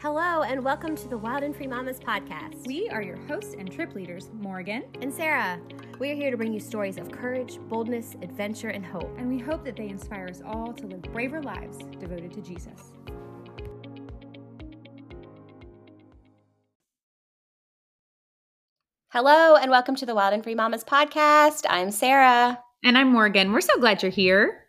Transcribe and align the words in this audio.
Hello, 0.00 0.42
and 0.42 0.64
welcome 0.64 0.94
to 0.94 1.08
the 1.08 1.18
Wild 1.18 1.42
and 1.42 1.56
Free 1.56 1.66
Mamas 1.66 1.98
podcast. 1.98 2.64
We 2.68 2.88
are 2.88 3.02
your 3.02 3.16
hosts 3.26 3.56
and 3.58 3.68
trip 3.68 3.96
leaders, 3.96 4.30
Morgan 4.32 4.84
and 5.02 5.12
Sarah. 5.12 5.58
We 5.98 6.12
are 6.12 6.14
here 6.14 6.30
to 6.30 6.36
bring 6.36 6.52
you 6.52 6.60
stories 6.60 6.98
of 6.98 7.10
courage, 7.10 7.58
boldness, 7.68 8.14
adventure, 8.22 8.68
and 8.68 8.86
hope. 8.86 9.12
And 9.18 9.28
we 9.28 9.40
hope 9.40 9.64
that 9.64 9.74
they 9.74 9.88
inspire 9.88 10.28
us 10.28 10.40
all 10.46 10.72
to 10.74 10.86
live 10.86 11.02
braver 11.02 11.42
lives 11.42 11.78
devoted 11.98 12.32
to 12.34 12.40
Jesus. 12.40 12.92
Hello, 19.08 19.56
and 19.56 19.68
welcome 19.68 19.96
to 19.96 20.06
the 20.06 20.14
Wild 20.14 20.32
and 20.32 20.44
Free 20.44 20.54
Mamas 20.54 20.84
podcast. 20.84 21.64
I'm 21.68 21.90
Sarah. 21.90 22.60
And 22.84 22.96
I'm 22.96 23.10
Morgan. 23.10 23.50
We're 23.50 23.60
so 23.62 23.76
glad 23.80 24.04
you're 24.04 24.12
here. 24.12 24.62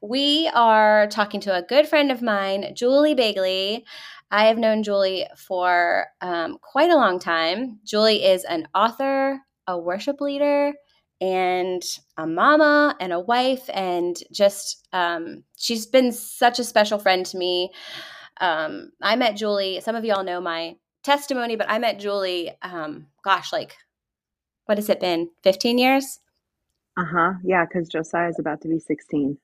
We 0.00 0.48
are 0.54 1.08
talking 1.08 1.40
to 1.40 1.56
a 1.56 1.62
good 1.62 1.88
friend 1.88 2.12
of 2.12 2.22
mine, 2.22 2.74
Julie 2.76 3.14
Bigley. 3.14 3.84
I 4.32 4.46
have 4.46 4.56
known 4.56 4.82
Julie 4.82 5.26
for 5.36 6.06
um, 6.22 6.58
quite 6.62 6.90
a 6.90 6.96
long 6.96 7.18
time. 7.18 7.80
Julie 7.84 8.24
is 8.24 8.44
an 8.44 8.66
author, 8.74 9.38
a 9.66 9.78
worship 9.78 10.22
leader, 10.22 10.72
and 11.20 11.82
a 12.16 12.26
mama 12.26 12.96
and 12.98 13.12
a 13.12 13.20
wife, 13.20 13.68
and 13.72 14.16
just 14.32 14.88
um, 14.94 15.44
she's 15.58 15.86
been 15.86 16.12
such 16.12 16.58
a 16.58 16.64
special 16.64 16.98
friend 16.98 17.26
to 17.26 17.36
me. 17.36 17.72
Um, 18.40 18.92
I 19.02 19.16
met 19.16 19.36
Julie. 19.36 19.80
Some 19.82 19.96
of 19.96 20.04
y'all 20.04 20.24
know 20.24 20.40
my 20.40 20.76
testimony, 21.04 21.54
but 21.54 21.70
I 21.70 21.78
met 21.78 22.00
Julie. 22.00 22.52
Um, 22.62 23.08
gosh, 23.22 23.52
like 23.52 23.76
what 24.64 24.78
has 24.78 24.88
it 24.88 24.98
been? 24.98 25.28
Fifteen 25.42 25.76
years. 25.76 26.20
Uh 26.96 27.04
huh. 27.04 27.32
Yeah, 27.44 27.66
because 27.66 27.88
Josiah 27.88 28.30
is 28.30 28.38
about 28.38 28.62
to 28.62 28.68
be 28.68 28.78
sixteen 28.78 29.36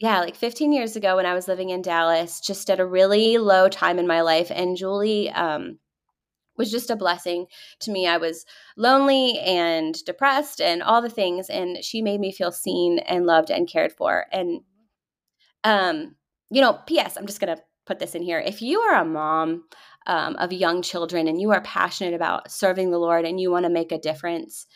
yeah, 0.00 0.20
like 0.20 0.36
15 0.36 0.72
years 0.72 0.96
ago 0.96 1.16
when 1.16 1.26
I 1.26 1.34
was 1.34 1.48
living 1.48 1.70
in 1.70 1.82
Dallas, 1.82 2.40
just 2.40 2.68
at 2.68 2.80
a 2.80 2.86
really 2.86 3.38
low 3.38 3.68
time 3.68 3.98
in 3.98 4.06
my 4.06 4.22
life. 4.22 4.50
And 4.52 4.76
Julie 4.76 5.30
um, 5.30 5.78
was 6.56 6.70
just 6.70 6.90
a 6.90 6.96
blessing 6.96 7.46
to 7.80 7.92
me. 7.92 8.06
I 8.06 8.16
was 8.16 8.44
lonely 8.76 9.38
and 9.38 9.94
depressed 10.04 10.60
and 10.60 10.82
all 10.82 11.00
the 11.00 11.08
things. 11.08 11.48
And 11.48 11.84
she 11.84 12.02
made 12.02 12.20
me 12.20 12.32
feel 12.32 12.50
seen 12.50 12.98
and 13.00 13.24
loved 13.24 13.50
and 13.50 13.68
cared 13.68 13.92
for. 13.92 14.26
And, 14.32 14.62
um, 15.62 16.16
you 16.50 16.60
know, 16.60 16.80
P.S., 16.86 17.16
I'm 17.16 17.26
just 17.26 17.40
going 17.40 17.56
to 17.56 17.62
put 17.86 17.98
this 18.00 18.14
in 18.14 18.22
here. 18.22 18.40
If 18.40 18.62
you 18.62 18.80
are 18.80 19.00
a 19.00 19.04
mom 19.04 19.64
um, 20.06 20.36
of 20.36 20.52
young 20.52 20.82
children 20.82 21.28
and 21.28 21.40
you 21.40 21.52
are 21.52 21.60
passionate 21.62 22.14
about 22.14 22.50
serving 22.50 22.90
the 22.90 22.98
Lord 22.98 23.24
and 23.24 23.40
you 23.40 23.50
want 23.50 23.64
to 23.64 23.70
make 23.70 23.92
a 23.92 23.98
difference, 23.98 24.66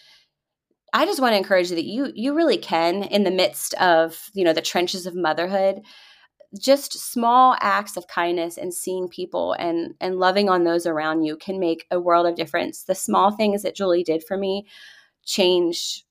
I 0.92 1.04
just 1.04 1.20
want 1.20 1.32
to 1.32 1.36
encourage 1.38 1.70
you 1.70 1.76
that 1.76 1.84
you 1.84 2.12
you 2.14 2.34
really 2.34 2.56
can 2.58 3.02
in 3.04 3.24
the 3.24 3.30
midst 3.30 3.74
of, 3.74 4.30
you 4.34 4.44
know, 4.44 4.52
the 4.52 4.62
trenches 4.62 5.06
of 5.06 5.14
motherhood, 5.14 5.80
just 6.58 6.94
small 7.12 7.56
acts 7.60 7.96
of 7.96 8.06
kindness 8.08 8.56
and 8.58 8.72
seeing 8.72 9.08
people 9.08 9.54
and 9.54 9.94
and 10.00 10.16
loving 10.18 10.48
on 10.48 10.64
those 10.64 10.86
around 10.86 11.24
you 11.24 11.36
can 11.36 11.60
make 11.60 11.86
a 11.90 12.00
world 12.00 12.26
of 12.26 12.36
difference. 12.36 12.84
The 12.84 12.94
small 12.94 13.30
things 13.32 13.62
that 13.62 13.76
Julie 13.76 14.04
did 14.04 14.24
for 14.24 14.36
me 14.38 14.66
changed 15.24 16.04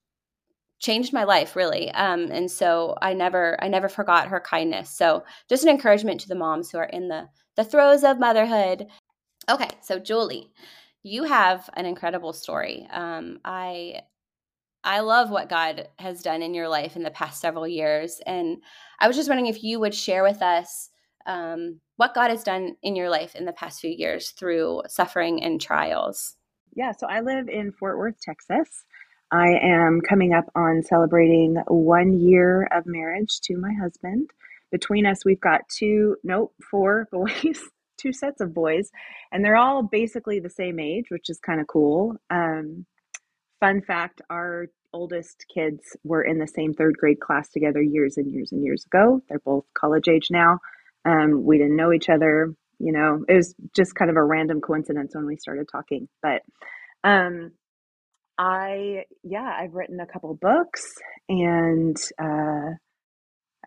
changed 0.79 1.13
my 1.13 1.23
life 1.23 1.55
really. 1.55 1.91
Um, 1.91 2.29
and 2.31 2.51
so 2.51 2.95
i 3.01 3.13
never 3.13 3.57
i 3.63 3.67
never 3.67 3.89
forgot 3.89 4.27
her 4.27 4.39
kindness. 4.39 4.89
So 4.91 5.23
just 5.49 5.63
an 5.63 5.69
encouragement 5.69 6.21
to 6.21 6.27
the 6.29 6.35
moms 6.35 6.71
who 6.71 6.77
are 6.77 6.85
in 6.85 7.07
the 7.09 7.27
the 7.55 7.63
throes 7.65 8.03
of 8.03 8.19
motherhood. 8.19 8.87
Okay 9.49 9.69
so 9.81 9.99
julie 9.99 10.51
you 11.03 11.23
have 11.23 11.69
an 11.75 11.85
incredible 11.85 12.33
story. 12.33 12.87
Um, 12.91 13.39
i 13.45 14.01
I 14.87 15.01
love 15.01 15.29
what 15.29 15.49
God 15.49 15.89
has 15.99 16.21
done 16.21 16.41
in 16.41 16.53
your 16.53 16.69
life 16.69 16.95
in 16.95 17.03
the 17.03 17.11
past 17.11 17.41
several 17.41 17.67
years. 17.67 18.21
And 18.25 18.63
I 19.01 19.07
was 19.07 19.17
just 19.17 19.27
wondering 19.27 19.47
if 19.47 19.61
you 19.61 19.81
would 19.81 19.93
share 19.93 20.23
with 20.23 20.41
us 20.41 20.89
um, 21.25 21.81
what 21.97 22.15
God 22.15 22.29
has 22.31 22.41
done 22.41 22.77
in 22.81 22.95
your 22.95 23.09
life 23.09 23.35
in 23.35 23.43
the 23.43 23.51
past 23.51 23.81
few 23.81 23.89
years 23.89 24.29
through 24.31 24.83
suffering 24.87 25.43
and 25.43 25.59
trials. 25.59 26.37
Yeah, 26.73 26.93
so 26.93 27.05
I 27.05 27.19
live 27.19 27.49
in 27.49 27.73
Fort 27.73 27.97
Worth, 27.97 28.15
Texas. 28.21 28.85
I 29.29 29.59
am 29.61 29.99
coming 30.07 30.31
up 30.31 30.45
on 30.55 30.81
celebrating 30.83 31.57
one 31.67 32.17
year 32.17 32.69
of 32.71 32.85
marriage 32.85 33.41
to 33.41 33.57
my 33.57 33.73
husband. 33.73 34.29
Between 34.71 35.05
us, 35.05 35.25
we've 35.25 35.41
got 35.41 35.67
two, 35.67 36.15
nope, 36.23 36.53
four 36.71 37.09
boys, 37.11 37.59
two 37.97 38.13
sets 38.13 38.39
of 38.39 38.53
boys, 38.53 38.89
and 39.33 39.43
they're 39.43 39.57
all 39.57 39.83
basically 39.83 40.39
the 40.39 40.49
same 40.49 40.79
age, 40.79 41.07
which 41.09 41.29
is 41.29 41.41
kind 41.41 41.59
of 41.59 41.67
cool. 41.67 42.15
Um, 42.29 42.85
fun 43.59 43.81
fact 43.81 44.21
our 44.29 44.67
oldest 44.93 45.45
kids 45.53 45.95
were 46.03 46.23
in 46.23 46.39
the 46.39 46.47
same 46.47 46.73
third 46.73 46.95
grade 46.97 47.19
class 47.19 47.49
together 47.49 47.81
years 47.81 48.17
and 48.17 48.31
years 48.31 48.51
and 48.51 48.63
years 48.63 48.85
ago. 48.85 49.21
They're 49.27 49.39
both 49.39 49.65
college 49.77 50.07
age 50.07 50.27
now. 50.31 50.59
Um, 51.05 51.43
we 51.43 51.57
didn't 51.57 51.75
know 51.75 51.93
each 51.93 52.09
other. 52.09 52.53
You 52.79 52.91
know, 52.91 53.23
it 53.27 53.33
was 53.33 53.55
just 53.75 53.95
kind 53.95 54.09
of 54.09 54.17
a 54.17 54.23
random 54.23 54.61
coincidence 54.61 55.15
when 55.15 55.25
we 55.25 55.37
started 55.37 55.67
talking. 55.71 56.07
But 56.21 56.41
um, 57.03 57.51
I, 58.37 59.05
yeah, 59.23 59.51
I've 59.59 59.73
written 59.73 59.99
a 59.99 60.05
couple 60.05 60.33
books 60.35 60.83
and 61.27 61.97
uh, 62.21 62.71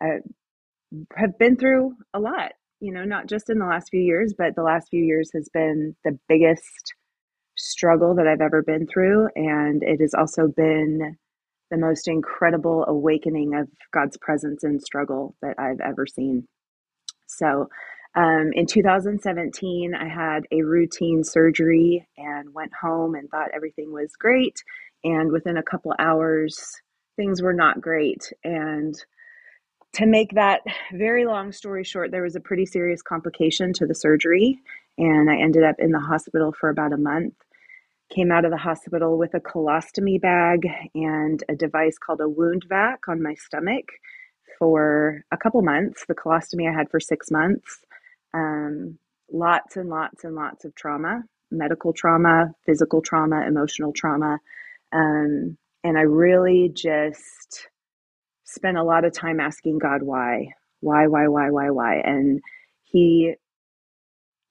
I 0.01 0.19
have 1.17 1.39
been 1.39 1.57
through 1.57 1.95
a 2.15 2.21
lot. 2.21 2.53
You 2.81 2.93
know, 2.93 3.05
not 3.05 3.27
just 3.27 3.51
in 3.51 3.59
the 3.59 3.67
last 3.67 3.89
few 3.91 4.01
years, 4.01 4.33
but 4.37 4.55
the 4.57 4.63
last 4.63 4.89
few 4.89 5.05
years 5.05 5.31
has 5.35 5.51
been 5.53 5.95
the 6.03 6.19
biggest 6.29 6.95
struggle 7.61 8.15
that 8.17 8.27
I've 8.27 8.41
ever 8.41 8.63
been 8.63 8.87
through. 8.87 9.29
And 9.37 9.83
it 9.83 10.01
has 10.01 10.15
also 10.15 10.49
been 10.49 11.17
the 11.71 11.79
most 11.79 12.09
incredible 12.09 12.85
awakening 12.87 13.55
of 13.55 13.69
God's 13.93 14.17
presence 14.19 14.65
in 14.65 14.81
struggle 14.81 15.37
that 15.43 15.55
I've 15.59 15.81
ever 15.81 16.07
seen. 16.07 16.47
So, 17.27 17.69
um, 18.17 18.51
in 18.55 18.67
2017, 18.67 19.95
I 19.95 20.09
had 20.09 20.45
a 20.51 20.63
routine 20.63 21.23
surgery 21.23 22.09
and 22.19 22.53
went 22.53 22.73
home 22.81 23.15
and 23.15 23.29
thought 23.31 23.51
everything 23.55 23.93
was 23.93 24.17
great. 24.19 24.57
And 25.05 25.31
within 25.31 25.57
a 25.57 25.63
couple 25.63 25.95
hours, 25.99 26.59
things 27.17 27.41
were 27.41 27.53
not 27.53 27.81
great. 27.81 28.33
And 28.43 28.97
to 29.95 30.07
make 30.07 30.33
that 30.35 30.63
very 30.93 31.25
long 31.25 31.53
story 31.53 31.85
short, 31.85 32.11
there 32.11 32.23
was 32.23 32.37
a 32.37 32.41
pretty 32.41 32.67
serious 32.67 33.03
complication 33.03 33.73
to 33.75 33.87
the 33.87 33.95
surgery, 33.95 34.59
and 34.99 35.31
I 35.31 35.37
ended 35.37 35.65
up 35.65 35.77
in 35.79 35.91
the 35.91 36.01
hospital 36.01 36.53
for 36.53 36.69
about 36.69 36.93
a 36.93 36.97
month 36.97 37.35
came 38.11 38.31
out 38.33 38.45
of 38.45 38.51
the 38.51 38.57
hospital 38.57 39.17
with 39.19 39.35
a 39.35 39.41
colostomy 39.41 40.21
bag 40.21 40.67
and 40.95 41.43
a 41.49 41.55
device 41.55 41.97
called 41.99 42.21
a 42.21 42.29
wound 42.29 42.65
vac 42.69 43.09
on 43.09 43.23
my 43.23 43.35
stomach 43.35 43.87
for 44.59 45.25
a 45.33 45.37
couple 45.37 45.63
months. 45.63 46.05
The 46.07 46.15
colostomy 46.15 46.69
I 46.69 46.77
had 46.77 46.91
for 46.91 47.01
six 47.01 47.31
months. 47.31 47.85
Um, 48.35 48.99
lots 49.33 49.77
and 49.77 49.89
lots 49.89 50.25
and 50.25 50.35
lots 50.35 50.65
of 50.65 50.75
trauma 50.75 51.23
medical 51.51 51.93
trauma, 51.93 52.55
physical 52.65 53.03
trauma, 53.03 53.45
emotional 53.47 53.93
trauma. 53.93 54.39
Um, 54.93 55.57
and 55.83 55.99
I 55.99 56.03
really 56.03 56.71
just 56.75 57.69
spent 58.45 58.77
a 58.77 58.85
lot 58.85 59.05
of 59.05 59.13
time 59.13 59.41
asking 59.41 59.79
God 59.79 60.03
why, 60.03 60.49
why, 60.81 61.07
why, 61.07 61.29
why, 61.29 61.51
why, 61.51 61.71
why. 61.71 61.97
And 61.97 62.41
He 62.85 63.35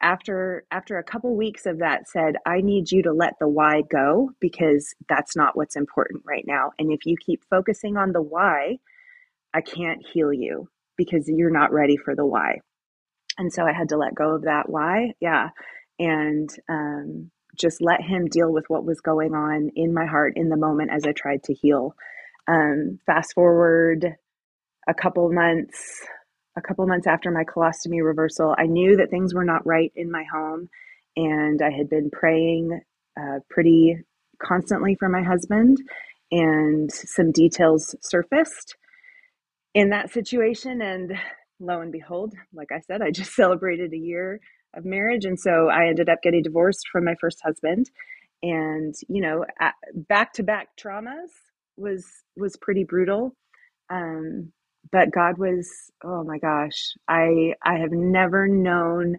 after 0.01 0.65
after 0.71 0.97
a 0.97 1.03
couple 1.03 1.35
weeks 1.35 1.65
of 1.65 1.79
that 1.79 2.07
said 2.09 2.35
i 2.45 2.61
need 2.61 2.91
you 2.91 3.03
to 3.03 3.13
let 3.13 3.33
the 3.39 3.47
why 3.47 3.81
go 3.91 4.31
because 4.39 4.93
that's 5.09 5.35
not 5.35 5.57
what's 5.57 5.75
important 5.75 6.23
right 6.25 6.45
now. 6.47 6.71
And 6.79 6.91
if 6.91 7.05
you 7.05 7.15
keep 7.17 7.43
focusing 7.49 7.97
on 7.97 8.11
the 8.13 8.21
why 8.21 8.79
i 9.53 9.61
can't 9.61 10.05
heal 10.05 10.33
you 10.33 10.69
because 10.97 11.27
you're 11.27 11.51
not 11.51 11.73
ready 11.73 11.97
for 11.97 12.15
the 12.15 12.25
why. 12.25 12.61
And 13.37 13.51
so 13.53 13.65
i 13.65 13.73
had 13.73 13.89
to 13.89 13.97
let 13.97 14.15
go 14.15 14.35
of 14.35 14.43
that 14.43 14.69
why 14.69 15.13
yeah. 15.21 15.49
And 15.99 16.49
um, 16.69 17.31
just 17.57 17.81
let 17.81 18.01
him 18.01 18.27
deal 18.27 18.51
with 18.51 18.65
what 18.69 18.85
was 18.85 19.01
going 19.01 19.33
on 19.35 19.71
in 19.75 19.93
my 19.93 20.05
heart 20.05 20.33
in 20.37 20.49
the 20.49 20.57
moment 20.57 20.91
as 20.91 21.05
i 21.05 21.13
tried 21.13 21.43
to 21.43 21.53
heal. 21.53 21.95
Um, 22.47 22.99
fast 23.05 23.33
forward 23.33 24.15
a 24.87 24.93
couple 24.93 25.31
months 25.31 26.01
a 26.59 26.67
couple 26.67 26.85
months 26.85 27.07
after 27.07 27.31
my 27.31 27.43
colostomy 27.43 28.03
reversal, 28.03 28.55
I 28.57 28.65
knew 28.65 28.97
that 28.97 29.09
things 29.09 29.33
were 29.33 29.45
not 29.45 29.65
right 29.65 29.91
in 29.95 30.11
my 30.11 30.23
home. 30.31 30.69
And 31.15 31.61
I 31.61 31.71
had 31.71 31.89
been 31.89 32.09
praying 32.11 32.81
uh, 33.19 33.39
pretty 33.49 33.97
constantly 34.41 34.95
for 34.95 35.09
my 35.09 35.21
husband, 35.21 35.77
and 36.31 36.91
some 36.91 37.31
details 37.31 37.95
surfaced 38.01 38.75
in 39.73 39.89
that 39.89 40.11
situation. 40.11 40.81
And 40.81 41.13
lo 41.59 41.81
and 41.81 41.91
behold, 41.91 42.33
like 42.53 42.71
I 42.71 42.79
said, 42.81 43.01
I 43.01 43.11
just 43.11 43.33
celebrated 43.35 43.93
a 43.93 43.97
year 43.97 44.39
of 44.75 44.85
marriage. 44.85 45.25
And 45.25 45.39
so 45.39 45.69
I 45.69 45.87
ended 45.87 46.09
up 46.09 46.21
getting 46.21 46.43
divorced 46.43 46.87
from 46.91 47.05
my 47.05 47.15
first 47.19 47.39
husband. 47.43 47.89
And, 48.41 48.95
you 49.09 49.21
know, 49.21 49.45
back 50.07 50.33
to 50.33 50.43
back 50.43 50.69
traumas 50.79 51.31
was 51.75 52.05
was 52.37 52.55
pretty 52.61 52.83
brutal. 52.83 53.35
Um, 53.89 54.53
but 54.91 55.11
God 55.11 55.37
was 55.37 55.69
oh 56.03 56.23
my 56.23 56.39
gosh 56.39 56.93
I 57.07 57.55
I 57.63 57.77
have 57.77 57.91
never 57.91 58.47
known 58.47 59.17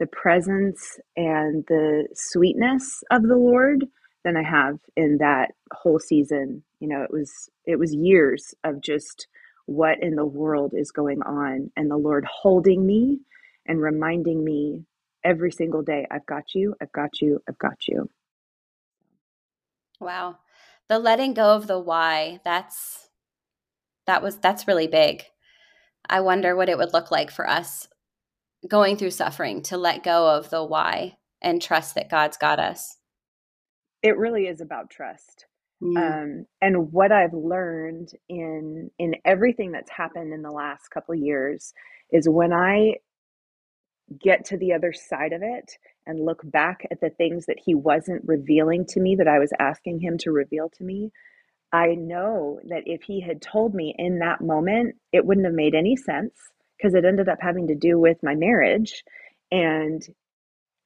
the 0.00 0.06
presence 0.08 0.98
and 1.16 1.64
the 1.68 2.08
sweetness 2.14 3.04
of 3.10 3.22
the 3.22 3.36
Lord 3.36 3.86
than 4.24 4.36
I 4.36 4.44
have 4.44 4.78
in 4.96 5.18
that 5.20 5.52
whole 5.72 6.00
season 6.00 6.64
you 6.80 6.88
know 6.88 7.02
it 7.02 7.12
was 7.12 7.50
it 7.66 7.78
was 7.78 7.94
years 7.94 8.54
of 8.64 8.82
just 8.82 9.26
what 9.66 10.02
in 10.02 10.16
the 10.16 10.26
world 10.26 10.74
is 10.76 10.92
going 10.92 11.22
on 11.22 11.70
and 11.76 11.90
the 11.90 11.96
Lord 11.96 12.26
holding 12.26 12.86
me 12.86 13.20
and 13.66 13.80
reminding 13.80 14.44
me 14.44 14.84
every 15.24 15.52
single 15.52 15.82
day. 15.82 16.06
I've 16.10 16.26
got 16.26 16.54
you, 16.54 16.74
I've 16.80 16.92
got 16.92 17.20
you, 17.20 17.42
I've 17.48 17.58
got 17.58 17.86
you. 17.88 18.10
Wow. 20.00 20.38
The 20.88 20.98
letting 20.98 21.34
go 21.34 21.54
of 21.54 21.66
the 21.66 21.78
why, 21.78 22.40
that's 22.44 23.01
that 24.06 24.22
was 24.22 24.36
that's 24.38 24.68
really 24.68 24.86
big. 24.86 25.24
I 26.08 26.20
wonder 26.20 26.56
what 26.56 26.68
it 26.68 26.78
would 26.78 26.92
look 26.92 27.10
like 27.10 27.30
for 27.30 27.48
us 27.48 27.88
going 28.68 28.96
through 28.96 29.10
suffering 29.10 29.62
to 29.62 29.76
let 29.76 30.04
go 30.04 30.28
of 30.36 30.50
the 30.50 30.64
why 30.64 31.16
and 31.40 31.60
trust 31.60 31.94
that 31.94 32.10
God's 32.10 32.36
got 32.36 32.58
us. 32.58 32.98
It 34.02 34.16
really 34.16 34.46
is 34.46 34.60
about 34.60 34.90
trust. 34.90 35.46
Mm. 35.82 35.96
Um, 35.96 36.46
and 36.60 36.92
what 36.92 37.10
I've 37.10 37.34
learned 37.34 38.10
in 38.28 38.90
in 38.98 39.16
everything 39.24 39.72
that's 39.72 39.90
happened 39.90 40.32
in 40.32 40.42
the 40.42 40.50
last 40.50 40.88
couple 40.90 41.14
years 41.14 41.72
is 42.12 42.28
when 42.28 42.52
I 42.52 42.96
get 44.20 44.44
to 44.44 44.56
the 44.56 44.72
other 44.72 44.92
side 44.92 45.32
of 45.32 45.42
it 45.42 45.72
and 46.06 46.24
look 46.24 46.40
back 46.44 46.86
at 46.90 47.00
the 47.00 47.10
things 47.10 47.46
that 47.46 47.58
he 47.64 47.74
wasn't 47.74 48.22
revealing 48.26 48.84
to 48.86 49.00
me 49.00 49.16
that 49.16 49.28
I 49.28 49.38
was 49.38 49.52
asking 49.58 50.00
him 50.00 50.18
to 50.18 50.30
reveal 50.30 50.68
to 50.76 50.84
me, 50.84 51.10
I 51.72 51.94
know 51.94 52.60
that 52.64 52.82
if 52.86 53.02
he 53.02 53.20
had 53.20 53.40
told 53.40 53.74
me 53.74 53.94
in 53.98 54.18
that 54.18 54.40
moment, 54.40 54.96
it 55.12 55.24
wouldn't 55.24 55.46
have 55.46 55.54
made 55.54 55.74
any 55.74 55.96
sense 55.96 56.34
because 56.76 56.94
it 56.94 57.04
ended 57.04 57.28
up 57.28 57.38
having 57.40 57.68
to 57.68 57.74
do 57.74 57.98
with 57.98 58.22
my 58.22 58.34
marriage. 58.34 59.04
And 59.50 60.02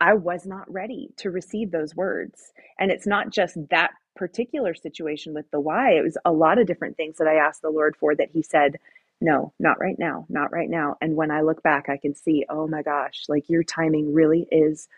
I 0.00 0.14
was 0.14 0.46
not 0.46 0.70
ready 0.72 1.10
to 1.18 1.30
receive 1.30 1.70
those 1.70 1.96
words. 1.96 2.52
And 2.78 2.90
it's 2.90 3.06
not 3.06 3.30
just 3.30 3.56
that 3.70 3.92
particular 4.14 4.74
situation 4.74 5.34
with 5.34 5.50
the 5.50 5.60
why, 5.60 5.92
it 5.92 6.02
was 6.04 6.18
a 6.24 6.32
lot 6.32 6.58
of 6.58 6.66
different 6.66 6.96
things 6.96 7.18
that 7.18 7.28
I 7.28 7.36
asked 7.36 7.62
the 7.62 7.70
Lord 7.70 7.96
for 7.96 8.14
that 8.14 8.30
He 8.32 8.42
said, 8.42 8.78
no, 9.20 9.52
not 9.58 9.80
right 9.80 9.98
now, 9.98 10.26
not 10.28 10.52
right 10.52 10.68
now. 10.68 10.96
And 11.00 11.16
when 11.16 11.30
I 11.30 11.40
look 11.40 11.62
back, 11.62 11.88
I 11.88 11.96
can 11.96 12.14
see, 12.14 12.44
oh 12.48 12.68
my 12.68 12.82
gosh, 12.82 13.24
like 13.28 13.48
your 13.48 13.62
timing 13.62 14.12
really 14.12 14.46
is 14.52 14.88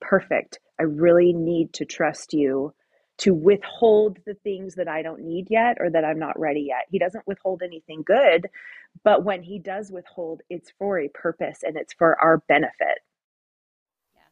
perfect. 0.00 0.58
I 0.80 0.84
really 0.84 1.32
need 1.32 1.74
to 1.74 1.84
trust 1.84 2.32
you 2.32 2.72
to 3.18 3.32
withhold 3.32 4.18
the 4.26 4.34
things 4.34 4.74
that 4.74 4.88
I 4.88 5.02
don't 5.02 5.22
need 5.22 5.48
yet 5.50 5.78
or 5.80 5.90
that 5.90 6.04
I'm 6.04 6.18
not 6.18 6.38
ready 6.38 6.60
yet. 6.68 6.86
He 6.90 6.98
doesn't 6.98 7.26
withhold 7.26 7.62
anything 7.62 8.02
good, 8.04 8.48
but 9.04 9.24
when 9.24 9.42
he 9.42 9.58
does 9.58 9.90
withhold, 9.90 10.42
it's 10.50 10.72
for 10.78 10.98
a 10.98 11.08
purpose 11.08 11.60
and 11.62 11.76
it's 11.76 11.94
for 11.94 12.20
our 12.20 12.38
benefit. 12.48 12.98
Yeah. 14.14 14.22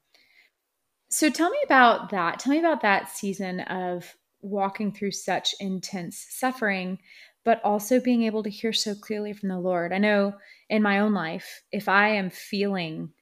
So 1.09 1.31
tell 1.31 1.51
me 1.51 1.59
about 1.65 2.11
that. 2.11 2.41
Tell 2.41 2.53
me 2.53 2.59
about 2.59 2.83
that 2.83 3.09
season 3.09 3.61
of 3.61 4.15
walking 4.43 4.93
through 4.93 5.13
such 5.13 5.55
intense 5.61 6.27
suffering, 6.29 6.99
but 7.43 7.65
also 7.65 8.01
being 8.01 8.25
able 8.25 8.43
to 8.43 8.51
hear 8.51 8.75
so 8.75 8.95
clearly 8.95 9.33
from 9.33 9.49
the 9.49 9.59
Lord. 9.59 9.95
I 9.95 9.99
know 9.99 10.35
in 10.69 10.83
my 10.83 11.01
own 11.01 11.15
life, 11.15 11.63
if 11.73 11.89
I 11.89 12.09
am 12.09 12.29
feeling 12.29 13.14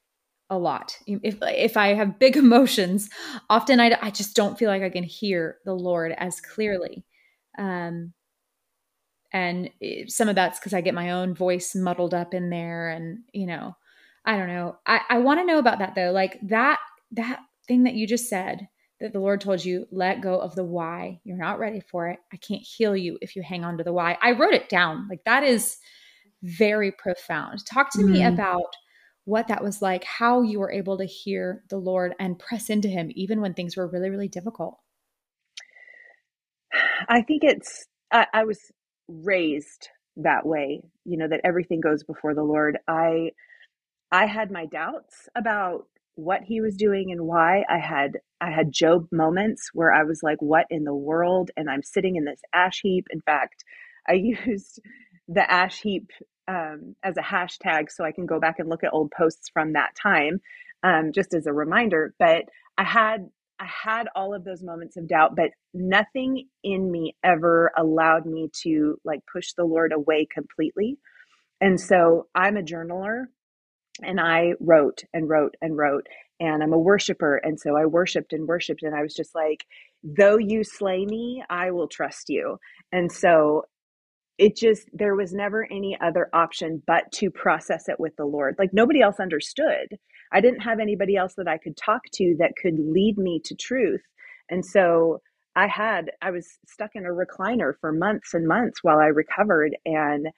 a 0.52 0.58
lot, 0.58 0.98
if 1.06 1.38
if 1.40 1.76
I 1.78 1.94
have 1.94 2.18
big 2.18 2.36
emotions, 2.46 3.08
often 3.48 3.80
I, 3.80 3.98
I 4.00 4.10
just 4.10 4.36
don't 4.36 4.58
feel 4.58 4.68
like 4.68 4.82
I 4.82 4.90
can 4.90 5.02
hear 5.02 5.56
the 5.64 5.74
Lord 5.74 6.12
as 6.16 6.40
clearly. 6.40 7.04
Um, 7.58 8.12
and 9.32 9.70
some 10.08 10.28
of 10.28 10.34
that's 10.34 10.60
because 10.60 10.74
I 10.74 10.82
get 10.82 10.94
my 10.94 11.12
own 11.12 11.34
voice 11.34 11.74
muddled 11.74 12.12
up 12.12 12.34
in 12.34 12.50
there, 12.50 12.90
and 12.90 13.20
you 13.32 13.46
know, 13.46 13.74
I 14.26 14.36
don't 14.36 14.48
know. 14.48 14.76
I 14.86 15.00
I 15.08 15.18
want 15.18 15.40
to 15.40 15.46
know 15.46 15.58
about 15.58 15.78
that 15.78 15.94
though, 15.94 16.12
like 16.12 16.38
that 16.42 16.78
that 17.12 17.40
thing 17.66 17.84
that 17.84 17.94
you 17.94 18.06
just 18.06 18.28
said 18.28 18.68
that 19.00 19.14
the 19.14 19.20
Lord 19.20 19.40
told 19.40 19.64
you, 19.64 19.88
let 19.90 20.20
go 20.20 20.38
of 20.38 20.54
the 20.54 20.64
why. 20.64 21.20
You're 21.24 21.38
not 21.38 21.58
ready 21.58 21.80
for 21.80 22.08
it. 22.08 22.18
I 22.32 22.36
can't 22.36 22.62
heal 22.62 22.94
you 22.94 23.18
if 23.22 23.34
you 23.34 23.42
hang 23.42 23.64
on 23.64 23.78
to 23.78 23.84
the 23.84 23.92
why. 23.92 24.18
I 24.20 24.32
wrote 24.32 24.54
it 24.54 24.68
down. 24.68 25.08
Like 25.08 25.24
that 25.24 25.42
is 25.42 25.78
very 26.42 26.92
profound. 26.92 27.64
Talk 27.66 27.90
to 27.92 27.98
mm-hmm. 27.98 28.12
me 28.12 28.24
about 28.24 28.76
what 29.24 29.48
that 29.48 29.62
was 29.62 29.82
like, 29.82 30.04
how 30.04 30.42
you 30.42 30.58
were 30.60 30.72
able 30.72 30.98
to 30.98 31.04
hear 31.04 31.62
the 31.70 31.78
Lord 31.78 32.14
and 32.18 32.38
press 32.38 32.70
into 32.70 32.88
Him, 32.88 33.10
even 33.14 33.40
when 33.40 33.54
things 33.54 33.76
were 33.76 33.86
really, 33.86 34.10
really 34.10 34.28
difficult. 34.28 34.78
I 37.08 37.22
think 37.22 37.42
it's, 37.44 37.86
I, 38.12 38.26
I 38.32 38.44
was 38.44 38.58
raised 39.08 39.88
that 40.16 40.46
way, 40.46 40.82
you 41.04 41.16
know, 41.18 41.28
that 41.28 41.40
everything 41.44 41.80
goes 41.80 42.02
before 42.04 42.34
the 42.34 42.42
Lord. 42.42 42.78
I, 42.88 43.30
I 44.10 44.26
had 44.26 44.50
my 44.50 44.66
doubts 44.66 45.28
about 45.36 45.86
what 46.14 46.42
he 46.42 46.60
was 46.60 46.76
doing 46.76 47.10
and 47.10 47.22
why 47.26 47.64
i 47.70 47.78
had 47.78 48.18
i 48.40 48.50
had 48.50 48.72
job 48.72 49.06
moments 49.10 49.70
where 49.72 49.92
i 49.92 50.02
was 50.02 50.20
like 50.22 50.40
what 50.40 50.66
in 50.70 50.84
the 50.84 50.94
world 50.94 51.50
and 51.56 51.70
i'm 51.70 51.82
sitting 51.82 52.16
in 52.16 52.24
this 52.24 52.40
ash 52.52 52.80
heap 52.82 53.06
in 53.10 53.20
fact 53.22 53.64
i 54.08 54.12
used 54.46 54.80
the 55.28 55.50
ash 55.50 55.80
heap 55.80 56.10
um, 56.48 56.96
as 57.02 57.16
a 57.16 57.22
hashtag 57.22 57.90
so 57.90 58.04
i 58.04 58.12
can 58.12 58.26
go 58.26 58.40
back 58.40 58.58
and 58.58 58.68
look 58.68 58.84
at 58.84 58.92
old 58.92 59.10
posts 59.16 59.48
from 59.52 59.72
that 59.72 59.94
time 60.00 60.40
um, 60.82 61.12
just 61.14 61.34
as 61.34 61.46
a 61.46 61.52
reminder 61.52 62.14
but 62.18 62.44
i 62.78 62.84
had 62.84 63.28
i 63.60 63.66
had 63.66 64.08
all 64.14 64.34
of 64.34 64.44
those 64.44 64.62
moments 64.62 64.96
of 64.96 65.08
doubt 65.08 65.36
but 65.36 65.50
nothing 65.74 66.46
in 66.64 66.90
me 66.90 67.16
ever 67.24 67.72
allowed 67.78 68.26
me 68.26 68.48
to 68.52 68.96
like 69.04 69.20
push 69.32 69.52
the 69.54 69.64
lord 69.64 69.92
away 69.92 70.26
completely 70.32 70.98
and 71.60 71.80
so 71.80 72.26
i'm 72.34 72.56
a 72.56 72.62
journaler 72.62 73.24
and 74.02 74.20
I 74.20 74.54
wrote 74.60 75.04
and 75.12 75.28
wrote 75.28 75.56
and 75.60 75.76
wrote. 75.76 76.06
And 76.40 76.62
I'm 76.62 76.72
a 76.72 76.78
worshiper. 76.78 77.36
And 77.36 77.60
so 77.60 77.76
I 77.76 77.86
worshiped 77.86 78.32
and 78.32 78.48
worshiped. 78.48 78.82
And 78.82 78.94
I 78.94 79.02
was 79.02 79.14
just 79.14 79.34
like, 79.34 79.64
though 80.02 80.38
you 80.38 80.64
slay 80.64 81.06
me, 81.06 81.44
I 81.50 81.70
will 81.70 81.88
trust 81.88 82.28
you. 82.28 82.58
And 82.92 83.12
so 83.12 83.64
it 84.38 84.56
just, 84.56 84.88
there 84.92 85.14
was 85.14 85.32
never 85.32 85.66
any 85.70 85.98
other 86.00 86.28
option 86.32 86.82
but 86.86 87.10
to 87.12 87.30
process 87.30 87.88
it 87.88 88.00
with 88.00 88.16
the 88.16 88.24
Lord. 88.24 88.56
Like 88.58 88.72
nobody 88.72 89.00
else 89.02 89.20
understood. 89.20 89.98
I 90.32 90.40
didn't 90.40 90.60
have 90.60 90.80
anybody 90.80 91.16
else 91.16 91.34
that 91.36 91.48
I 91.48 91.58
could 91.58 91.76
talk 91.76 92.02
to 92.14 92.36
that 92.38 92.54
could 92.60 92.78
lead 92.78 93.18
me 93.18 93.40
to 93.44 93.54
truth. 93.54 94.02
And 94.50 94.64
so 94.64 95.20
I 95.54 95.66
had, 95.66 96.10
I 96.22 96.30
was 96.30 96.58
stuck 96.66 96.92
in 96.94 97.04
a 97.06 97.10
recliner 97.10 97.74
for 97.80 97.92
months 97.92 98.34
and 98.34 98.48
months 98.48 98.80
while 98.82 98.98
I 98.98 99.06
recovered. 99.06 99.76
And 99.84 100.28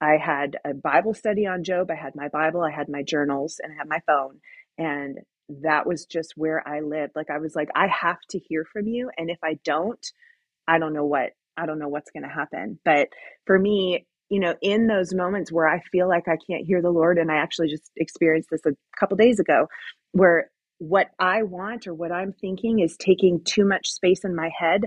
I 0.00 0.16
had 0.16 0.56
a 0.64 0.72
Bible 0.74 1.14
study 1.14 1.46
on 1.46 1.64
Job. 1.64 1.90
I 1.90 1.96
had 1.96 2.14
my 2.14 2.28
Bible, 2.28 2.62
I 2.62 2.70
had 2.70 2.88
my 2.88 3.02
journals, 3.02 3.60
and 3.62 3.72
I 3.72 3.76
had 3.76 3.88
my 3.88 4.00
phone. 4.06 4.40
And 4.78 5.18
that 5.62 5.86
was 5.86 6.06
just 6.06 6.34
where 6.36 6.66
I 6.66 6.80
lived. 6.80 7.12
Like 7.16 7.30
I 7.30 7.38
was 7.38 7.54
like, 7.56 7.68
I 7.74 7.88
have 7.88 8.20
to 8.30 8.38
hear 8.38 8.64
from 8.64 8.86
you. 8.86 9.10
And 9.18 9.30
if 9.30 9.38
I 9.44 9.58
don't, 9.64 10.04
I 10.68 10.78
don't 10.78 10.94
know 10.94 11.04
what, 11.04 11.32
I 11.60 11.66
don't 11.66 11.80
know 11.80 11.88
what's 11.88 12.12
going 12.12 12.24
to 12.24 12.30
happen. 12.30 12.80
But 12.84 13.08
for 13.46 13.58
me, 13.58 14.06
you 14.30 14.40
know, 14.40 14.56
in 14.62 14.88
those 14.88 15.14
moments 15.14 15.52
where 15.52 15.68
I 15.68 15.80
feel 15.92 16.08
like 16.08 16.28
I 16.28 16.38
can't 16.48 16.66
hear 16.66 16.82
the 16.82 16.90
Lord, 16.90 17.18
and 17.18 17.32
I 17.32 17.36
actually 17.36 17.68
just 17.68 17.90
experienced 17.98 18.50
this 18.50 18.62
a 18.66 18.72
couple 18.98 19.16
days 19.18 19.40
ago, 19.40 19.68
where 20.12 20.50
what 20.78 21.08
I 21.20 21.44
want 21.44 21.86
or 21.88 21.94
what 21.94 22.12
I'm 22.12 22.34
thinking 22.34 22.80
is 22.80 22.96
taking 22.98 23.42
too 23.44 23.66
much 23.66 23.88
space 23.88 24.24
in 24.24 24.36
my 24.36 24.50
head, 24.58 24.82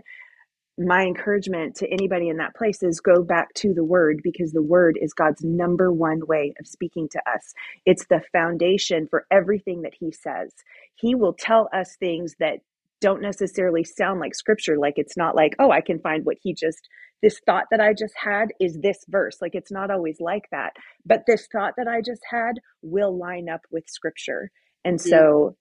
my 0.77 1.03
encouragement 1.03 1.75
to 1.77 1.89
anybody 1.91 2.29
in 2.29 2.37
that 2.37 2.55
place 2.55 2.83
is 2.83 3.01
go 3.01 3.23
back 3.23 3.53
to 3.55 3.73
the 3.73 3.85
word 3.85 4.21
because 4.23 4.51
the 4.53 4.63
word 4.63 4.99
is 5.01 5.13
God's 5.13 5.43
number 5.43 5.93
one 5.93 6.21
way 6.27 6.53
of 6.59 6.67
speaking 6.67 7.09
to 7.11 7.19
us. 7.31 7.53
It's 7.87 8.07
the 8.07 8.21
foundation 8.33 9.07
for 9.09 9.25
everything 9.31 9.83
that 9.83 9.93
he 9.99 10.11
says. 10.11 10.53
He 10.95 11.15
will 11.15 11.33
tell 11.33 11.69
us 11.73 11.97
things 11.99 12.35
that 12.41 12.59
don't 13.03 13.21
necessarily 13.21 13.83
sound 13.83 14.19
like 14.19 14.33
scripture 14.33 14.77
like 14.79 14.93
it's 14.95 15.17
not 15.17 15.35
like 15.35 15.53
oh 15.59 15.69
i 15.69 15.81
can 15.81 15.99
find 15.99 16.25
what 16.25 16.37
he 16.41 16.53
just 16.53 16.87
this 17.21 17.39
thought 17.45 17.65
that 17.69 17.81
i 17.81 17.91
just 17.93 18.13
had 18.15 18.47
is 18.59 18.79
this 18.81 18.97
verse 19.09 19.37
like 19.41 19.53
it's 19.53 19.71
not 19.71 19.91
always 19.91 20.17
like 20.19 20.45
that 20.51 20.71
but 21.05 21.23
this 21.27 21.47
thought 21.51 21.73
that 21.77 21.87
i 21.87 21.99
just 21.99 22.21
had 22.29 22.53
will 22.81 23.17
line 23.17 23.47
up 23.49 23.61
with 23.71 23.83
scripture 23.87 24.49
and 24.85 24.99
so 24.99 25.55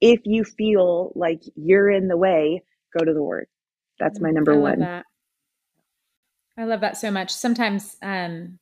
if 0.00 0.20
you 0.24 0.44
feel 0.44 1.12
like 1.14 1.40
you're 1.54 1.90
in 1.90 2.08
the 2.08 2.16
way 2.16 2.62
go 2.96 3.04
to 3.04 3.14
the 3.14 3.22
word 3.22 3.46
that's 3.98 4.20
my 4.20 4.30
number 4.30 4.54
I 4.54 4.56
one. 4.56 4.80
That. 4.80 5.04
I 6.56 6.64
love 6.64 6.80
that 6.80 6.96
so 6.96 7.10
much. 7.10 7.32
Sometimes 7.32 7.96
um 8.02 8.58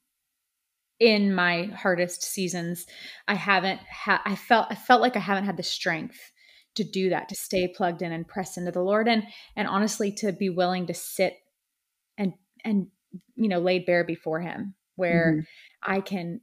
in 0.98 1.34
my 1.34 1.64
hardest 1.76 2.22
seasons, 2.22 2.86
I 3.28 3.34
haven't 3.34 3.80
had 3.80 4.20
I 4.24 4.34
felt 4.34 4.66
I 4.70 4.74
felt 4.74 5.02
like 5.02 5.16
I 5.16 5.20
haven't 5.20 5.44
had 5.44 5.56
the 5.56 5.62
strength 5.62 6.32
to 6.76 6.84
do 6.84 7.10
that, 7.10 7.28
to 7.28 7.34
stay 7.34 7.68
plugged 7.68 8.02
in 8.02 8.12
and 8.12 8.26
press 8.26 8.56
into 8.56 8.70
the 8.70 8.82
Lord 8.82 9.08
and 9.08 9.24
and 9.54 9.68
honestly 9.68 10.12
to 10.12 10.32
be 10.32 10.50
willing 10.50 10.86
to 10.86 10.94
sit 10.94 11.34
and 12.16 12.34
and 12.64 12.88
you 13.34 13.48
know 13.48 13.58
laid 13.58 13.86
bare 13.86 14.04
before 14.04 14.40
him 14.40 14.74
where 14.96 15.32
mm-hmm. 15.32 15.92
I 15.92 16.00
can 16.00 16.40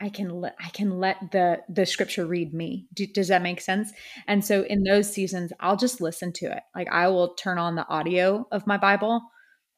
I 0.00 0.10
can 0.10 0.28
let 0.28 0.56
I 0.62 0.68
can 0.70 0.98
let 0.98 1.32
the 1.32 1.62
the 1.68 1.86
scripture 1.86 2.26
read 2.26 2.52
me. 2.52 2.86
Do, 2.92 3.06
does 3.06 3.28
that 3.28 3.42
make 3.42 3.60
sense? 3.60 3.92
And 4.26 4.44
so 4.44 4.62
in 4.62 4.84
those 4.84 5.12
seasons, 5.12 5.52
I'll 5.60 5.76
just 5.76 6.00
listen 6.00 6.32
to 6.34 6.46
it. 6.46 6.62
Like 6.74 6.88
I 6.90 7.08
will 7.08 7.34
turn 7.34 7.58
on 7.58 7.76
the 7.76 7.88
audio 7.88 8.46
of 8.52 8.66
my 8.66 8.76
Bible 8.76 9.22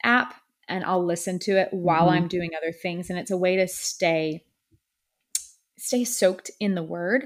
app 0.03 0.35
and 0.69 0.85
I'll 0.85 1.05
listen 1.05 1.39
to 1.41 1.59
it 1.59 1.69
while 1.73 2.07
mm-hmm. 2.07 2.23
I'm 2.23 2.29
doing 2.29 2.51
other 2.57 2.73
things. 2.73 3.11
And 3.11 3.19
it's 3.19 3.31
a 3.31 3.37
way 3.37 3.57
to 3.57 3.69
stay 3.69 4.45
stay 5.79 6.05
soaked 6.05 6.51
in 6.59 6.75
the 6.75 6.83
Word, 6.83 7.25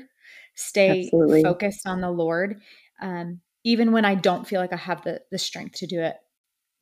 stay 0.54 1.04
Absolutely. 1.04 1.42
focused 1.42 1.87
on 1.87 2.00
the 2.00 2.11
Lord, 2.11 2.61
um, 3.00 3.40
even 3.64 3.92
when 3.92 4.04
I 4.04 4.14
don't 4.14 4.47
feel 4.47 4.61
like 4.61 4.73
I 4.73 4.76
have 4.76 5.02
the 5.02 5.21
the 5.30 5.38
strength 5.38 5.78
to 5.78 5.87
do 5.87 6.00
it 6.00 6.16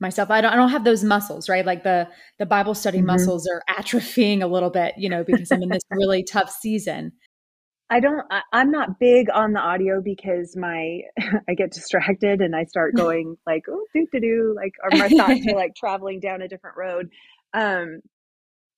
myself. 0.00 0.30
I 0.30 0.40
don't 0.40 0.52
I 0.52 0.56
don't 0.56 0.70
have 0.70 0.84
those 0.84 1.04
muscles, 1.04 1.48
right? 1.48 1.64
Like 1.64 1.82
the 1.82 2.08
the 2.38 2.46
Bible 2.46 2.74
study 2.74 2.98
mm-hmm. 2.98 3.08
muscles 3.08 3.48
are 3.48 3.62
atrophying 3.78 4.42
a 4.42 4.46
little 4.46 4.70
bit, 4.70 4.94
you 4.96 5.08
know, 5.08 5.24
because 5.24 5.50
I'm 5.50 5.62
in 5.62 5.68
this 5.68 5.82
really 5.90 6.24
tough 6.24 6.50
season. 6.50 7.12
I 7.92 7.98
don't, 7.98 8.24
I, 8.30 8.42
am 8.52 8.70
not 8.70 9.00
big 9.00 9.26
on 9.34 9.52
the 9.52 9.58
audio 9.58 10.00
because 10.00 10.56
my, 10.56 11.00
I 11.48 11.54
get 11.54 11.72
distracted 11.72 12.40
and 12.40 12.54
I 12.54 12.64
start 12.64 12.94
going 12.96 13.36
like, 13.46 13.64
oh, 13.68 13.84
do 13.92 14.06
do 14.12 14.20
do, 14.20 14.54
like, 14.56 14.72
or 14.82 14.96
my 14.96 15.08
thoughts 15.08 15.44
are 15.48 15.56
like 15.56 15.74
traveling 15.74 16.20
down 16.20 16.40
a 16.40 16.48
different 16.48 16.76
road. 16.76 17.10
Um, 17.52 18.00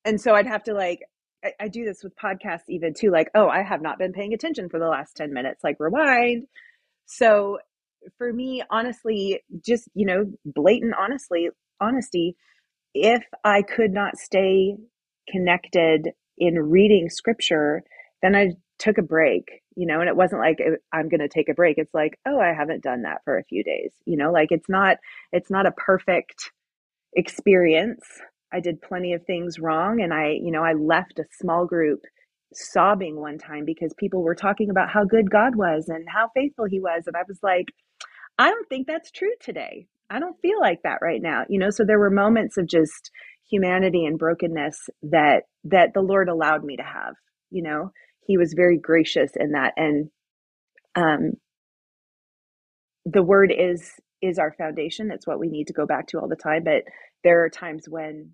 and 0.06 0.18
so 0.18 0.34
I'd 0.34 0.46
have 0.46 0.64
to 0.64 0.72
like, 0.72 1.00
I, 1.44 1.52
I 1.60 1.68
do 1.68 1.84
this 1.84 2.02
with 2.02 2.16
podcasts 2.16 2.68
even 2.68 2.94
too, 2.94 3.10
like, 3.10 3.30
oh, 3.34 3.48
I 3.48 3.62
have 3.62 3.82
not 3.82 3.98
been 3.98 4.12
paying 4.12 4.34
attention 4.34 4.68
for 4.68 4.78
the 4.78 4.88
last 4.88 5.16
10 5.16 5.32
minutes, 5.32 5.62
like 5.64 5.76
rewind. 5.78 6.46
So 7.06 7.58
for 8.18 8.32
me, 8.32 8.62
honestly, 8.70 9.40
just, 9.64 9.88
you 9.94 10.06
know, 10.06 10.26
blatant 10.44 10.94
honestly, 10.98 11.48
honesty, 11.80 12.36
if 12.94 13.24
I 13.44 13.62
could 13.62 13.92
not 13.92 14.16
stay 14.16 14.76
connected 15.28 16.10
in 16.38 16.58
reading 16.58 17.08
scripture, 17.08 17.82
then 18.22 18.34
I 18.34 18.52
took 18.78 18.98
a 18.98 19.02
break, 19.02 19.62
you 19.76 19.86
know, 19.86 20.00
and 20.00 20.08
it 20.08 20.16
wasn't 20.16 20.40
like 20.40 20.58
oh, 20.64 20.76
I'm 20.92 21.08
going 21.08 21.20
to 21.20 21.28
take 21.28 21.48
a 21.48 21.54
break. 21.54 21.78
It's 21.78 21.94
like, 21.94 22.18
oh, 22.26 22.40
I 22.40 22.52
haven't 22.52 22.82
done 22.82 23.02
that 23.02 23.22
for 23.24 23.38
a 23.38 23.44
few 23.44 23.62
days, 23.62 23.92
you 24.06 24.16
know, 24.16 24.32
like 24.32 24.48
it's 24.50 24.68
not 24.68 24.96
it's 25.32 25.50
not 25.50 25.66
a 25.66 25.72
perfect 25.72 26.50
experience. 27.14 28.02
I 28.52 28.60
did 28.60 28.82
plenty 28.82 29.14
of 29.14 29.24
things 29.26 29.58
wrong 29.58 30.00
and 30.02 30.12
I, 30.14 30.38
you 30.42 30.52
know, 30.52 30.64
I 30.64 30.74
left 30.74 31.18
a 31.18 31.24
small 31.40 31.66
group 31.66 32.00
sobbing 32.54 33.20
one 33.20 33.38
time 33.38 33.64
because 33.64 33.94
people 33.98 34.22
were 34.22 34.34
talking 34.34 34.70
about 34.70 34.90
how 34.90 35.04
good 35.04 35.30
God 35.30 35.56
was 35.56 35.88
and 35.88 36.06
how 36.08 36.30
faithful 36.34 36.66
he 36.66 36.80
was 36.80 37.04
and 37.06 37.16
I 37.16 37.22
was 37.28 37.38
like, 37.42 37.66
I 38.38 38.50
don't 38.50 38.68
think 38.68 38.86
that's 38.86 39.10
true 39.10 39.32
today. 39.40 39.86
I 40.10 40.20
don't 40.20 40.40
feel 40.42 40.60
like 40.60 40.80
that 40.84 40.98
right 41.02 41.22
now. 41.22 41.44
You 41.48 41.58
know, 41.58 41.70
so 41.70 41.84
there 41.84 41.98
were 41.98 42.10
moments 42.10 42.58
of 42.58 42.68
just 42.68 43.10
humanity 43.50 44.06
and 44.06 44.18
brokenness 44.18 44.88
that 45.04 45.44
that 45.64 45.94
the 45.94 46.02
Lord 46.02 46.28
allowed 46.28 46.64
me 46.64 46.76
to 46.76 46.82
have, 46.82 47.14
you 47.50 47.62
know 47.62 47.92
he 48.26 48.38
was 48.38 48.54
very 48.54 48.78
gracious 48.78 49.32
in 49.36 49.52
that 49.52 49.74
and 49.76 50.10
um, 50.94 51.32
the 53.04 53.22
word 53.22 53.52
is 53.56 53.92
is 54.22 54.38
our 54.38 54.52
foundation 54.52 55.10
it's 55.10 55.26
what 55.26 55.40
we 55.40 55.48
need 55.48 55.66
to 55.66 55.72
go 55.72 55.86
back 55.86 56.06
to 56.08 56.18
all 56.18 56.28
the 56.28 56.36
time 56.36 56.64
but 56.64 56.84
there 57.24 57.44
are 57.44 57.50
times 57.50 57.86
when 57.88 58.30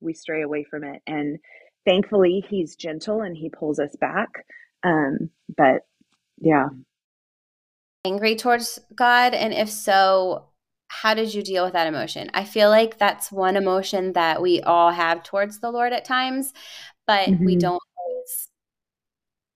we 0.00 0.14
stray 0.14 0.42
away 0.42 0.64
from 0.64 0.84
it. 0.84 1.02
And 1.06 1.38
thankfully 1.84 2.44
he's 2.48 2.76
gentle 2.76 3.22
and 3.22 3.36
he 3.36 3.50
pulls 3.50 3.78
us 3.78 3.94
back. 4.00 4.28
Um, 4.82 5.30
but 5.56 5.82
yeah. 6.38 6.68
Angry 8.04 8.36
towards 8.36 8.78
god? 8.94 9.34
And 9.34 9.52
if 9.52 9.70
so 9.70 10.48
how 10.88 11.14
did 11.14 11.34
you 11.34 11.42
deal 11.42 11.64
with 11.64 11.72
that 11.72 11.88
emotion? 11.88 12.30
I 12.32 12.44
feel 12.44 12.70
like 12.70 12.98
that's 12.98 13.32
one 13.32 13.56
emotion 13.56 14.12
that 14.12 14.40
we 14.40 14.60
all 14.60 14.92
have 14.92 15.24
towards 15.24 15.58
the 15.58 15.72
lord 15.72 15.92
at 15.92 16.04
times 16.04 16.52
but 17.06 17.28
mm-hmm. 17.28 17.44
we 17.44 17.56
don't 17.56 17.82
always 17.98 18.48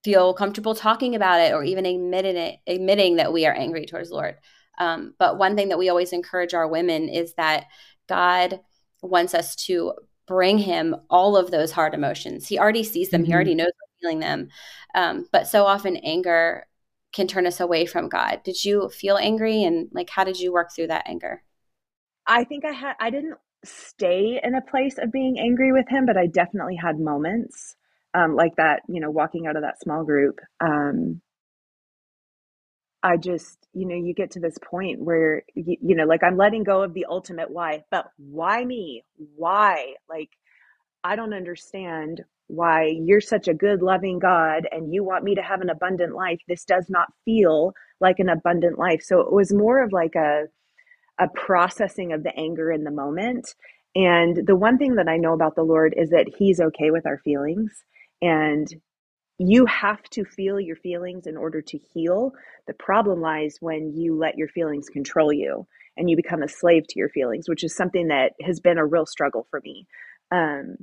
feel 0.03 0.33
comfortable 0.33 0.73
talking 0.73 1.15
about 1.15 1.39
it 1.39 1.53
or 1.53 1.63
even 1.63 1.85
admitting 1.85 2.37
it, 2.37 2.59
admitting 2.65 3.17
that 3.17 3.33
we 3.33 3.45
are 3.45 3.53
angry 3.53 3.85
towards 3.85 4.09
the 4.09 4.15
Lord. 4.15 4.37
Um, 4.79 5.13
but 5.19 5.37
one 5.37 5.55
thing 5.55 5.69
that 5.69 5.77
we 5.77 5.89
always 5.89 6.13
encourage 6.13 6.53
our 6.53 6.67
women 6.67 7.07
is 7.09 7.33
that 7.35 7.65
God 8.09 8.61
wants 9.03 9.35
us 9.35 9.55
to 9.67 9.93
bring 10.31 10.57
Him 10.57 10.95
all 11.09 11.35
of 11.35 11.51
those 11.51 11.73
hard 11.73 11.93
emotions. 11.93 12.47
He 12.47 12.57
already 12.57 12.85
sees 12.85 13.09
them. 13.09 13.21
Mm-hmm. 13.21 13.27
He 13.27 13.33
already 13.33 13.55
knows 13.55 13.67
we're 13.67 13.99
feeling 14.01 14.19
them. 14.19 14.47
Um, 14.95 15.27
but 15.33 15.45
so 15.45 15.65
often 15.65 15.97
anger 15.97 16.65
can 17.11 17.27
turn 17.27 17.45
us 17.45 17.59
away 17.59 17.85
from 17.85 18.07
God. 18.07 18.39
Did 18.45 18.63
you 18.63 18.87
feel 18.89 19.17
angry, 19.17 19.65
and 19.65 19.89
like 19.91 20.09
how 20.09 20.23
did 20.23 20.39
you 20.39 20.53
work 20.53 20.69
through 20.73 20.87
that 20.87 21.03
anger? 21.05 21.43
I 22.25 22.45
think 22.45 22.63
I 22.63 22.71
had. 22.71 22.93
I 23.01 23.09
didn't 23.09 23.37
stay 23.65 24.39
in 24.41 24.55
a 24.55 24.61
place 24.61 24.97
of 24.97 25.11
being 25.11 25.37
angry 25.37 25.73
with 25.73 25.89
Him, 25.89 26.05
but 26.05 26.15
I 26.15 26.27
definitely 26.27 26.77
had 26.77 26.97
moments 26.97 27.75
um, 28.13 28.35
like 28.35 28.55
that, 28.55 28.83
you 28.87 29.01
know, 29.01 29.11
walking 29.11 29.47
out 29.47 29.57
of 29.57 29.63
that 29.63 29.81
small 29.81 30.05
group, 30.05 30.39
um, 30.61 31.21
I 33.03 33.17
just, 33.17 33.67
you 33.73 33.87
know, 33.87 33.95
you 33.95 34.13
get 34.13 34.31
to 34.31 34.39
this 34.39 34.57
point 34.63 34.99
where, 35.01 35.43
you, 35.55 35.77
you 35.81 35.95
know, 35.95 36.05
like 36.05 36.23
I'm 36.23 36.37
letting 36.37 36.63
go 36.63 36.83
of 36.83 36.93
the 36.93 37.05
ultimate 37.09 37.49
why, 37.49 37.83
but 37.89 38.05
why 38.17 38.63
me? 38.63 39.03
Why? 39.35 39.95
Like, 40.09 40.29
I 41.03 41.15
don't 41.15 41.33
understand 41.33 42.21
why 42.47 42.93
you're 43.01 43.21
such 43.21 43.47
a 43.47 43.53
good, 43.53 43.81
loving 43.81 44.19
God 44.19 44.67
and 44.71 44.93
you 44.93 45.03
want 45.03 45.23
me 45.23 45.35
to 45.35 45.41
have 45.41 45.61
an 45.61 45.69
abundant 45.69 46.13
life. 46.13 46.39
This 46.47 46.65
does 46.65 46.87
not 46.89 47.07
feel 47.25 47.73
like 47.99 48.19
an 48.19 48.29
abundant 48.29 48.77
life. 48.77 49.01
So 49.03 49.21
it 49.21 49.31
was 49.31 49.53
more 49.53 49.81
of 49.81 49.93
like 49.93 50.15
a, 50.15 50.43
a 51.19 51.27
processing 51.33 52.13
of 52.13 52.23
the 52.23 52.35
anger 52.37 52.71
in 52.71 52.83
the 52.83 52.91
moment. 52.91 53.55
And 53.95 54.45
the 54.45 54.55
one 54.55 54.77
thing 54.77 54.95
that 54.95 55.07
I 55.07 55.17
know 55.17 55.33
about 55.33 55.55
the 55.55 55.63
Lord 55.63 55.93
is 55.97 56.09
that 56.11 56.31
He's 56.37 56.59
okay 56.59 56.91
with 56.91 57.05
our 57.05 57.19
feelings. 57.19 57.71
And 58.21 58.67
you 59.49 59.65
have 59.65 60.03
to 60.11 60.23
feel 60.23 60.59
your 60.59 60.75
feelings 60.75 61.25
in 61.25 61.35
order 61.35 61.61
to 61.61 61.77
heal. 61.77 62.33
The 62.67 62.73
problem 62.73 63.21
lies 63.21 63.57
when 63.59 63.95
you 63.95 64.15
let 64.15 64.37
your 64.37 64.47
feelings 64.47 64.87
control 64.87 65.33
you 65.33 65.65
and 65.97 66.09
you 66.09 66.15
become 66.15 66.43
a 66.43 66.47
slave 66.47 66.83
to 66.89 66.99
your 66.99 67.09
feelings, 67.09 67.49
which 67.49 67.63
is 67.63 67.75
something 67.75 68.07
that 68.09 68.33
has 68.43 68.59
been 68.59 68.77
a 68.77 68.85
real 68.85 69.05
struggle 69.05 69.47
for 69.49 69.61
me. 69.63 69.87
Um, 70.31 70.77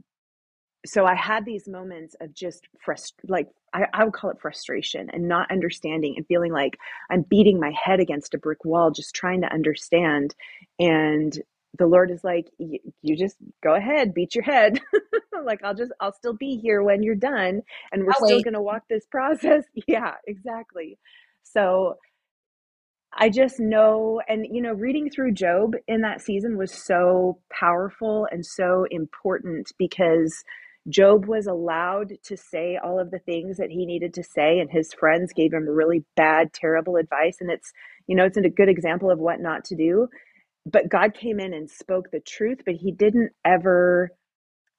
so 0.86 1.06
I 1.06 1.14
had 1.14 1.44
these 1.44 1.68
moments 1.68 2.16
of 2.20 2.34
just 2.34 2.66
frust- 2.86 3.12
like 3.28 3.48
I, 3.74 3.86
I 3.92 4.04
would 4.04 4.12
call 4.12 4.30
it 4.30 4.40
frustration 4.40 5.10
and 5.12 5.28
not 5.28 5.50
understanding 5.50 6.14
and 6.16 6.26
feeling 6.26 6.52
like 6.52 6.78
I'm 7.10 7.22
beating 7.22 7.60
my 7.60 7.72
head 7.80 8.00
against 8.00 8.34
a 8.34 8.38
brick 8.38 8.64
wall, 8.64 8.90
just 8.90 9.14
trying 9.14 9.42
to 9.42 9.52
understand. 9.52 10.34
And 10.78 11.38
the 11.76 11.86
Lord 11.86 12.10
is 12.10 12.24
like, 12.24 12.46
you 12.58 13.16
just 13.16 13.36
go 13.62 13.74
ahead, 13.74 14.14
beat 14.14 14.34
your 14.34 14.44
head. 14.44 14.80
like 15.44 15.62
I'll 15.64 15.74
just 15.74 15.92
I'll 16.00 16.14
still 16.14 16.34
be 16.34 16.56
here 16.56 16.82
when 16.82 17.02
you're 17.02 17.14
done 17.14 17.62
and 17.92 18.04
we're 18.04 18.12
I'll 18.12 18.26
still 18.26 18.42
going 18.42 18.54
to 18.54 18.62
walk 18.62 18.82
this 18.88 19.06
process. 19.10 19.64
Yeah, 19.86 20.14
exactly. 20.26 20.98
So 21.42 21.96
I 23.12 23.30
just 23.30 23.58
know 23.58 24.20
and 24.28 24.46
you 24.50 24.60
know 24.60 24.72
reading 24.72 25.10
through 25.10 25.32
Job 25.32 25.74
in 25.86 26.02
that 26.02 26.20
season 26.20 26.58
was 26.58 26.72
so 26.72 27.38
powerful 27.50 28.26
and 28.30 28.44
so 28.44 28.86
important 28.90 29.72
because 29.78 30.44
Job 30.88 31.26
was 31.26 31.46
allowed 31.46 32.12
to 32.24 32.36
say 32.36 32.78
all 32.82 32.98
of 32.98 33.10
the 33.10 33.18
things 33.18 33.58
that 33.58 33.70
he 33.70 33.84
needed 33.84 34.14
to 34.14 34.22
say, 34.22 34.58
and 34.58 34.70
his 34.70 34.92
friends 34.94 35.32
gave 35.34 35.52
him 35.52 35.68
really 35.68 36.04
bad, 36.16 36.52
terrible 36.54 36.96
advice. 36.96 37.38
And 37.40 37.50
it's, 37.50 37.72
you 38.06 38.16
know, 38.16 38.24
it's 38.24 38.38
a 38.38 38.48
good 38.48 38.70
example 38.70 39.10
of 39.10 39.18
what 39.18 39.40
not 39.40 39.64
to 39.66 39.76
do 39.76 40.08
but 40.70 40.88
God 40.88 41.14
came 41.14 41.40
in 41.40 41.54
and 41.54 41.70
spoke 41.70 42.10
the 42.10 42.20
truth, 42.20 42.60
but 42.64 42.74
he 42.74 42.92
didn't 42.92 43.32
ever 43.44 44.10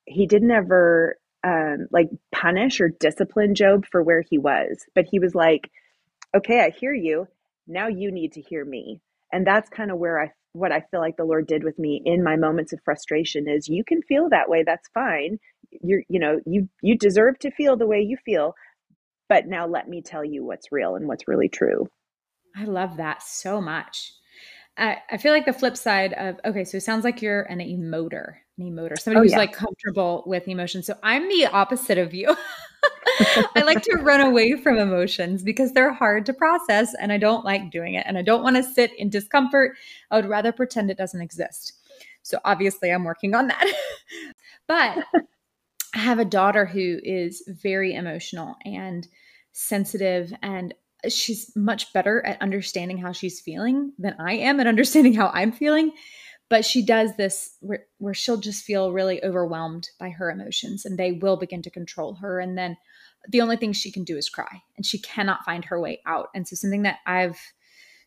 he 0.05 0.25
didn't 0.27 0.51
ever 0.51 1.17
um 1.43 1.87
like 1.91 2.09
punish 2.33 2.81
or 2.81 2.89
discipline 2.89 3.55
Job 3.55 3.85
for 3.91 4.03
where 4.03 4.23
he 4.29 4.37
was. 4.37 4.85
But 4.95 5.05
he 5.09 5.19
was 5.19 5.35
like, 5.35 5.69
"Okay, 6.35 6.61
I 6.61 6.69
hear 6.71 6.93
you. 6.93 7.27
Now 7.67 7.87
you 7.87 8.11
need 8.11 8.33
to 8.33 8.41
hear 8.41 8.65
me." 8.65 9.01
And 9.31 9.45
that's 9.45 9.69
kind 9.69 9.91
of 9.91 9.97
where 9.97 10.19
I 10.21 10.31
what 10.53 10.71
I 10.71 10.81
feel 10.91 10.99
like 10.99 11.17
the 11.17 11.25
Lord 11.25 11.47
did 11.47 11.63
with 11.63 11.77
me 11.77 12.01
in 12.05 12.23
my 12.23 12.35
moments 12.35 12.73
of 12.73 12.79
frustration 12.83 13.47
is 13.47 13.67
you 13.67 13.83
can 13.83 14.01
feel 14.01 14.29
that 14.29 14.49
way, 14.49 14.63
that's 14.63 14.89
fine. 14.93 15.39
You're 15.81 16.03
you 16.09 16.19
know, 16.19 16.39
you 16.45 16.69
you 16.81 16.97
deserve 16.97 17.39
to 17.39 17.51
feel 17.51 17.77
the 17.77 17.87
way 17.87 18.01
you 18.01 18.17
feel, 18.25 18.55
but 19.27 19.47
now 19.47 19.67
let 19.67 19.87
me 19.87 20.01
tell 20.01 20.25
you 20.25 20.43
what's 20.43 20.71
real 20.71 20.95
and 20.95 21.07
what's 21.07 21.27
really 21.27 21.49
true. 21.49 21.87
I 22.55 22.65
love 22.65 22.97
that 22.97 23.21
so 23.23 23.61
much. 23.61 24.13
I, 24.79 24.97
I 25.11 25.17
feel 25.17 25.33
like 25.33 25.45
the 25.45 25.53
flip 25.53 25.75
side 25.75 26.13
of 26.13 26.39
okay, 26.45 26.63
so 26.63 26.77
it 26.77 26.83
sounds 26.83 27.03
like 27.03 27.21
you're 27.21 27.43
an 27.43 27.59
emoter, 27.59 28.35
an 28.57 28.65
emoter, 28.65 28.97
somebody 28.97 29.19
oh, 29.19 29.23
who's 29.23 29.31
yeah. 29.31 29.37
like 29.37 29.53
comfortable 29.53 30.23
with 30.25 30.47
emotions. 30.47 30.87
So 30.87 30.95
I'm 31.03 31.27
the 31.27 31.47
opposite 31.47 31.97
of 31.97 32.13
you. 32.13 32.35
I 33.55 33.63
like 33.65 33.81
to 33.83 33.97
run 33.97 34.21
away 34.21 34.55
from 34.61 34.77
emotions 34.77 35.43
because 35.43 35.73
they're 35.73 35.93
hard 35.93 36.25
to 36.27 36.33
process 36.33 36.93
and 36.99 37.11
I 37.11 37.17
don't 37.17 37.43
like 37.43 37.71
doing 37.71 37.95
it. 37.95 38.05
And 38.07 38.17
I 38.17 38.21
don't 38.21 38.43
want 38.43 38.55
to 38.55 38.63
sit 38.63 38.97
in 38.97 39.09
discomfort. 39.09 39.75
I 40.09 40.15
would 40.15 40.29
rather 40.29 40.53
pretend 40.53 40.89
it 40.89 40.97
doesn't 40.97 41.21
exist. 41.21 41.73
So 42.21 42.39
obviously 42.45 42.89
I'm 42.89 43.03
working 43.03 43.35
on 43.35 43.47
that. 43.47 43.73
but 44.67 45.03
I 45.93 45.97
have 45.97 46.19
a 46.19 46.25
daughter 46.25 46.65
who 46.65 46.99
is 47.03 47.43
very 47.47 47.95
emotional 47.95 48.55
and 48.63 49.07
sensitive 49.51 50.31
and 50.41 50.73
she's 51.07 51.55
much 51.55 51.93
better 51.93 52.25
at 52.25 52.41
understanding 52.41 52.97
how 52.97 53.11
she's 53.11 53.39
feeling 53.39 53.93
than 53.97 54.15
I 54.19 54.33
am 54.33 54.59
at 54.59 54.67
understanding 54.67 55.13
how 55.13 55.31
I'm 55.33 55.51
feeling. 55.51 55.91
But 56.49 56.65
she 56.65 56.83
does 56.83 57.15
this 57.15 57.55
where, 57.61 57.85
where 57.99 58.13
she'll 58.13 58.37
just 58.37 58.65
feel 58.65 58.91
really 58.91 59.23
overwhelmed 59.23 59.87
by 59.99 60.09
her 60.09 60.31
emotions 60.31 60.83
and 60.83 60.97
they 60.97 61.11
will 61.11 61.37
begin 61.37 61.61
to 61.61 61.69
control 61.69 62.15
her. 62.15 62.39
And 62.39 62.57
then 62.57 62.75
the 63.29 63.41
only 63.41 63.55
thing 63.55 63.71
she 63.71 63.91
can 63.91 64.03
do 64.03 64.17
is 64.17 64.29
cry 64.29 64.61
and 64.75 64.85
she 64.85 64.99
cannot 64.99 65.45
find 65.45 65.63
her 65.65 65.79
way 65.79 66.01
out. 66.07 66.29
And 66.33 66.47
so, 66.47 66.55
something 66.55 66.83
that 66.83 66.99
I've 67.05 67.39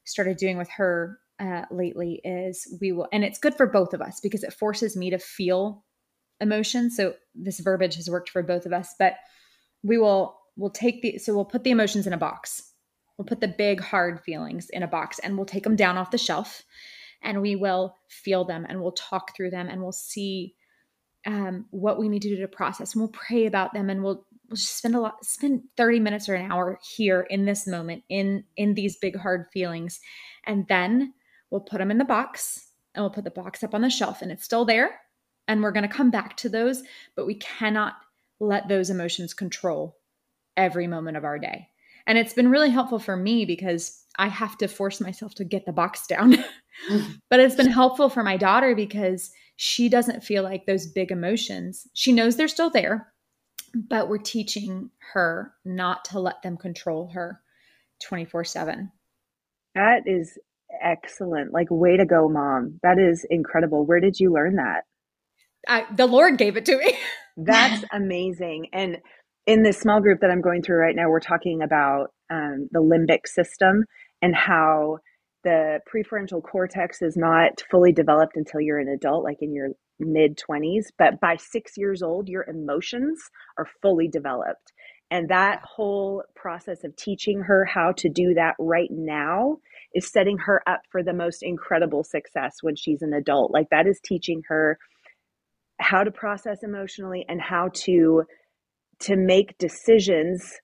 started 0.05 0.39
doing 0.39 0.59
with 0.59 0.69
her 0.71 1.19
uh, 1.39 1.63
lately 1.71 2.21
is 2.25 2.77
we 2.81 2.91
will, 2.91 3.07
and 3.13 3.23
it's 3.23 3.39
good 3.39 3.55
for 3.55 3.67
both 3.67 3.95
of 3.95 4.03
us 4.03 4.19
because 4.21 4.43
it 4.43 4.53
forces 4.53 4.97
me 4.97 5.11
to 5.11 5.19
feel 5.19 5.85
emotion. 6.41 6.91
So, 6.91 7.15
this 7.37 7.61
verbiage 7.61 7.95
has 7.95 8.11
worked 8.11 8.31
for 8.31 8.43
both 8.43 8.67
of 8.67 8.73
us, 8.73 8.95
but 8.99 9.15
we 9.85 9.99
will 9.99 10.37
we'll 10.57 10.71
take 10.71 11.03
the 11.03 11.19
so 11.19 11.35
we'll 11.35 11.45
put 11.45 11.63
the 11.63 11.71
emotions 11.71 12.07
in 12.07 12.13
a 12.13 12.19
box 12.19 12.72
We'll 13.17 13.27
put 13.27 13.41
the 13.41 13.49
big, 13.49 13.81
hard 13.81 14.21
feelings 14.21 14.69
in 14.71 14.83
a 14.83 14.89
box 14.89 15.19
and 15.19 15.37
we'll 15.37 15.47
take 15.47 15.65
them 15.65 15.77
down 15.77 15.99
off 15.99 16.11
the 16.11 16.19
shelf 16.19 16.65
and 17.23 17.41
we 17.41 17.57
will 17.57 17.97
feel 18.09 18.45
them 18.45 18.67
and 18.69 18.81
we'll 18.81 18.93
talk 18.93 19.37
through 19.37 19.51
them 19.51 19.69
and 19.69 19.83
we'll 19.83 19.93
see 19.93 20.55
um, 21.27 21.67
what 21.71 21.99
we 21.99 22.09
need 22.09 22.23
to 22.23 22.29
do 22.29 22.41
to 22.41 22.49
process 22.49 22.95
and 22.95 23.01
we'll 23.01 23.09
pray 23.11 23.47
about 23.47 23.73
them 23.73 23.91
and 23.91 24.03
we'll 24.03 24.27
just 24.51 24.77
spend 24.77 24.95
a 24.95 25.01
lot 25.01 25.25
spend 25.25 25.63
30 25.77 26.01
minutes 26.01 26.29
or 26.29 26.35
an 26.35 26.51
hour 26.51 26.79
here 26.97 27.23
in 27.31 27.45
this 27.45 27.67
moment 27.67 28.03
in 28.09 28.45
in 28.57 28.75
these 28.75 28.97
big 28.97 29.17
hard 29.17 29.47
feelings 29.53 30.01
and 30.45 30.67
then 30.69 31.15
we'll 31.51 31.61
put 31.61 31.79
them 31.79 31.91
in 31.91 31.99
the 31.99 32.05
box 32.05 32.71
and 32.95 33.03
we'll 33.03 33.11
put 33.11 33.25
the 33.25 33.31
box 33.31 33.63
up 33.63 33.75
on 33.75 33.83
the 33.83 33.89
shelf 33.91 34.21
and 34.21 34.33
it's 34.33 34.45
still 34.45 34.65
there 34.65 34.99
and 35.47 35.63
we're 35.63 35.73
going 35.73 35.89
to 35.89 35.95
come 35.95 36.11
back 36.11 36.37
to 36.37 36.49
those 36.49 36.83
but 37.15 37.27
we 37.27 37.37
cannot 37.37 37.95
let 38.41 38.69
those 38.69 38.91
emotions 38.91 39.33
control 39.33 39.97
every 40.57 40.89
moment 40.89 41.17
of 41.17 41.25
our 41.25 41.39
day 41.39 41.69
and 42.07 42.19
it's 42.19 42.35
been 42.35 42.51
really 42.51 42.71
helpful 42.71 42.99
for 42.99 43.17
me 43.17 43.45
because 43.45 44.05
i 44.19 44.29
have 44.29 44.57
to 44.59 44.69
force 44.69 45.01
myself 45.01 45.35
to 45.35 45.45
get 45.45 45.67
the 45.67 45.73
box 45.73 46.07
down. 46.09 46.33
Mm-hmm. 46.91 47.13
But 47.29 47.41
it's 47.41 47.55
been 47.55 47.67
helpful 47.67 48.09
for 48.09 48.23
my 48.23 48.37
daughter 48.37 48.75
because 48.75 49.31
she 49.57 49.89
doesn't 49.89 50.25
feel 50.25 50.43
like 50.43 50.65
those 50.65 50.87
big 50.87 51.11
emotions. 51.11 51.87
She 51.93 52.13
knows 52.13 52.37
they're 52.37 52.49
still 52.49 52.71
there 52.71 53.09
but 53.75 54.11
we're 54.11 54.19
teaching 54.19 54.91
her 55.15 55.55
not 55.65 56.05
to 56.05 56.21
let 56.21 56.43
them 56.43 56.59
control 56.59 57.09
her 57.09 57.41
24 58.03 58.45
7 58.45 58.93
that 59.75 60.03
is 60.07 60.39
excellent. 60.81 61.53
Like 61.53 61.69
way 61.71 61.97
to 61.97 62.05
go 62.05 62.29
mom. 62.29 62.79
That 62.83 62.99
is 62.99 63.27
incredible. 63.29 63.85
Where 63.85 64.01
did 64.01 64.19
you 64.19 64.33
learn 64.33 64.57
that? 64.57 64.85
I, 65.69 65.87
the 65.95 66.07
lord 66.07 66.39
gave 66.39 66.57
it 66.57 66.67
to 66.67 66.77
me. 66.77 66.99
That's 67.37 67.85
amazing. 67.93 68.69
And 68.73 68.99
in 69.47 69.63
this 69.63 69.79
small 69.79 70.01
group 70.01 70.21
that 70.21 70.31
i'm 70.31 70.41
going 70.41 70.63
through 70.63 70.77
right 70.77 70.97
now 70.97 71.09
we're 71.09 71.21
talking 71.21 71.63
about 71.63 72.09
um, 72.31 72.69
the 72.71 72.81
limbic 72.81 73.27
system 73.27 73.85
and 74.23 74.35
how 74.35 74.99
the 75.45 75.81
prefrontal 75.93 76.43
cortex 76.43 77.03
is 77.03 77.17
not 77.17 77.63
fully 77.71 77.93
developed 77.93 78.37
until 78.37 78.61
you're 78.61 78.79
an 78.79 78.89
adult 78.89 79.25
like 79.25 79.39
in 79.41 79.53
your 79.53 79.71
mid 79.99 80.39
20s, 80.39 80.87
but 80.99 81.21
by 81.21 81.37
six 81.37 81.73
years 81.77 82.03
old, 82.03 82.29
your 82.29 82.45
emotions 82.49 83.21
are 83.59 83.67
fully 83.81 84.09
developed. 84.09 84.73
And 85.11 85.29
that 85.29 85.61
whole 85.65 86.25
process 86.35 86.85
of 86.85 86.97
teaching 86.97 87.41
her 87.43 87.65
how 87.67 87.93
to 87.99 88.09
do 88.09 88.35
that 88.35 88.55
right 88.59 88.89
now 88.91 89.59
is 89.95 90.11
setting 90.11 90.39
her 90.39 90.63
up 90.67 90.81
for 90.91 91.03
the 91.03 91.13
most 91.13 91.43
incredible 91.43 92.03
success 92.03 92.57
when 92.63 92.77
she's 92.77 93.03
an 93.03 93.13
adult. 93.13 93.53
Like 93.53 93.69
that 93.71 93.87
is 93.87 94.01
teaching 94.03 94.43
her 94.49 94.79
how 95.81 96.03
to 96.03 96.11
process 96.11 96.63
emotionally 96.63 97.27
and 97.29 97.41
how 97.43 97.69
to 97.75 98.23
to 99.03 99.17
make 99.17 99.59
decisions 99.59 100.61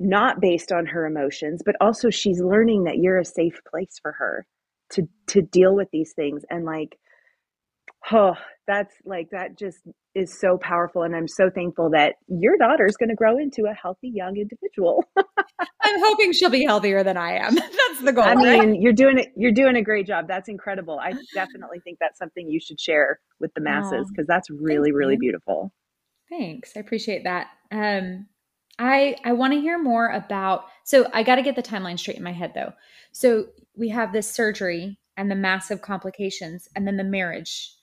not 0.00 0.40
based 0.40 0.72
on 0.72 0.86
her 0.86 1.06
emotions, 1.06 1.62
but 1.64 1.76
also 1.80 2.08
she's 2.08 2.40
learning 2.40 2.84
that 2.84 2.96
you're 2.96 3.18
a 3.18 3.24
safe 3.24 3.60
place 3.70 3.98
for 4.00 4.12
her 4.12 4.46
to 4.92 5.02
to 5.28 5.42
deal 5.42 5.76
with 5.76 5.88
these 5.92 6.12
things. 6.14 6.42
And 6.50 6.64
like 6.64 6.98
oh 8.10 8.34
that's 8.66 8.94
like 9.04 9.28
that 9.30 9.58
just 9.58 9.78
is 10.14 10.40
so 10.40 10.58
powerful. 10.58 11.02
And 11.02 11.14
i'm 11.14 11.28
so 11.28 11.50
thankful 11.50 11.90
that 11.90 12.14
your 12.28 12.56
daughter 12.56 12.86
is 12.86 12.96
going 12.96 13.10
to 13.10 13.14
grow 13.14 13.38
into 13.38 13.64
a 13.70 13.74
healthy 13.74 14.10
young 14.12 14.36
individual. 14.36 15.04
I'm 15.82 16.00
hoping 16.00 16.32
she'll 16.32 16.50
be 16.50 16.64
healthier 16.64 17.04
than 17.04 17.18
i 17.18 17.32
am. 17.34 17.54
That's 17.56 18.00
the 18.02 18.12
goal 18.12 18.24
i 18.24 18.34
mean 18.34 18.46
right? 18.46 18.80
you're 18.80 18.94
doing 18.94 19.18
it 19.18 19.28
you're 19.36 19.52
doing 19.52 19.76
a 19.76 19.82
great 19.82 20.06
job. 20.06 20.26
That's 20.28 20.48
incredible. 20.48 20.98
I 20.98 21.12
definitely 21.34 21.80
think 21.84 21.98
that's 22.00 22.18
something 22.18 22.48
you 22.48 22.60
should 22.60 22.80
share 22.80 23.20
with 23.38 23.52
the 23.54 23.60
masses 23.60 24.10
because 24.10 24.26
that's 24.26 24.48
really 24.48 24.92
really 24.92 25.18
beautiful 25.20 25.72
thanks 26.30 26.72
i 26.76 26.80
appreciate 26.80 27.24
that 27.24 27.48
um 27.72 28.26
i 28.78 29.16
i 29.24 29.32
want 29.32 29.52
to 29.52 29.60
hear 29.60 29.78
more 29.78 30.08
about 30.08 30.64
so 30.84 31.06
i 31.12 31.22
got 31.22 31.36
to 31.36 31.42
get 31.42 31.56
the 31.56 31.62
timeline 31.62 31.98
straight 31.98 32.16
in 32.16 32.22
my 32.22 32.32
head 32.32 32.52
though 32.54 32.72
so 33.12 33.46
we 33.76 33.88
have 33.88 34.12
this 34.12 34.30
surgery 34.30 34.98
and 35.16 35.30
the 35.30 35.34
massive 35.34 35.82
complications 35.82 36.68
and 36.74 36.86
then 36.86 36.96
the 36.96 37.04
marriage 37.04 37.74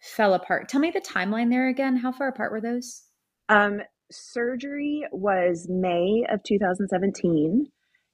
fell 0.00 0.34
apart. 0.34 0.68
Tell 0.68 0.80
me 0.80 0.90
the 0.90 1.00
timeline 1.00 1.50
there 1.50 1.68
again. 1.68 1.96
How 1.96 2.12
far 2.12 2.28
apart 2.28 2.52
were 2.52 2.60
those? 2.60 3.02
Um, 3.48 3.80
surgery 4.10 5.04
was 5.12 5.66
May 5.68 6.24
of 6.30 6.42
2017. 6.42 7.66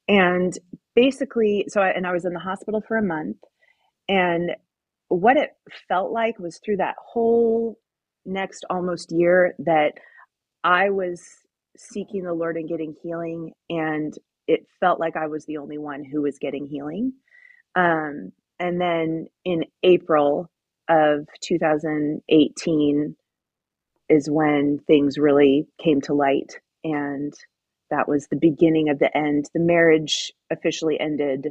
And 0.09 0.59
basically, 0.95 1.67
so 1.69 1.81
I, 1.81 1.91
and 1.91 2.07
I 2.07 2.13
was 2.13 2.25
in 2.25 2.33
the 2.33 2.41
hospital 2.41 2.83
for 2.87 2.97
a 2.97 3.03
month. 3.03 3.39
And 4.09 4.53
what 5.09 5.37
it 5.37 5.51
felt 5.89 6.13
like 6.13 6.39
was 6.39 6.59
through 6.59 6.79
that 6.79 6.97
whole 7.05 7.79
next 8.27 8.65
almost 8.71 9.13
year 9.13 9.55
that 9.61 9.95
I 10.65 10.91
was 10.91 11.23
seeking 11.77 12.25
the 12.25 12.35
Lord 12.35 12.57
and 12.57 12.69
getting 12.69 12.95
healing. 13.03 13.53
And 13.71 14.15
it 14.47 14.67
felt 14.81 15.01
like 15.01 15.17
I 15.17 15.27
was 15.27 15.47
the 15.47 15.59
only 15.59 15.79
one 15.79 16.05
who 16.05 16.23
was 16.23 16.39
getting 16.39 16.67
healing. 16.67 17.13
Um, 17.75 18.33
and 18.59 18.81
then 18.81 19.27
in 19.45 19.65
April, 19.83 20.51
of 20.89 21.27
2018 21.43 23.17
is 24.09 24.31
when 24.31 24.79
things 24.87 25.19
really 25.19 25.67
came 25.83 26.01
to 26.03 26.15
light 26.15 26.61
and 26.85 27.35
that 27.91 28.09
was 28.09 28.27
the 28.29 28.37
beginning 28.37 28.89
of 28.89 28.99
the 28.99 29.15
end 29.17 29.47
the 29.53 29.61
marriage 29.61 30.33
officially 30.51 30.99
ended 31.01 31.49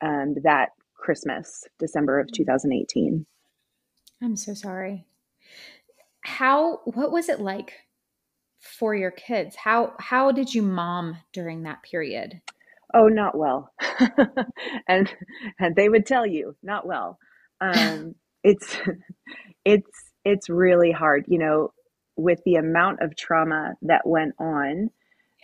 um, 0.00 0.34
that 0.42 0.70
christmas 0.96 1.64
december 1.78 2.18
of 2.18 2.30
2018 2.32 3.24
i'm 4.20 4.36
so 4.36 4.52
sorry 4.54 5.06
how 6.22 6.80
what 6.84 7.12
was 7.12 7.28
it 7.28 7.40
like 7.40 7.74
for 8.60 8.94
your 8.94 9.10
kids? 9.10 9.56
How 9.56 9.94
how 9.98 10.32
did 10.32 10.54
you 10.54 10.62
mom 10.62 11.18
during 11.32 11.64
that 11.64 11.82
period? 11.82 12.40
Oh 12.94 13.08
not 13.08 13.36
well. 13.36 13.72
And 14.88 15.12
and 15.58 15.76
they 15.76 15.88
would 15.88 16.06
tell 16.06 16.26
you 16.26 16.56
not 16.62 16.86
well. 16.86 17.18
Um 17.60 18.14
it's 18.44 18.76
it's 19.64 20.12
it's 20.24 20.48
really 20.48 20.90
hard 20.92 21.24
you 21.28 21.38
know 21.38 21.72
with 22.16 22.40
the 22.44 22.56
amount 22.56 23.00
of 23.00 23.16
trauma 23.16 23.74
that 23.82 24.06
went 24.06 24.34
on 24.38 24.90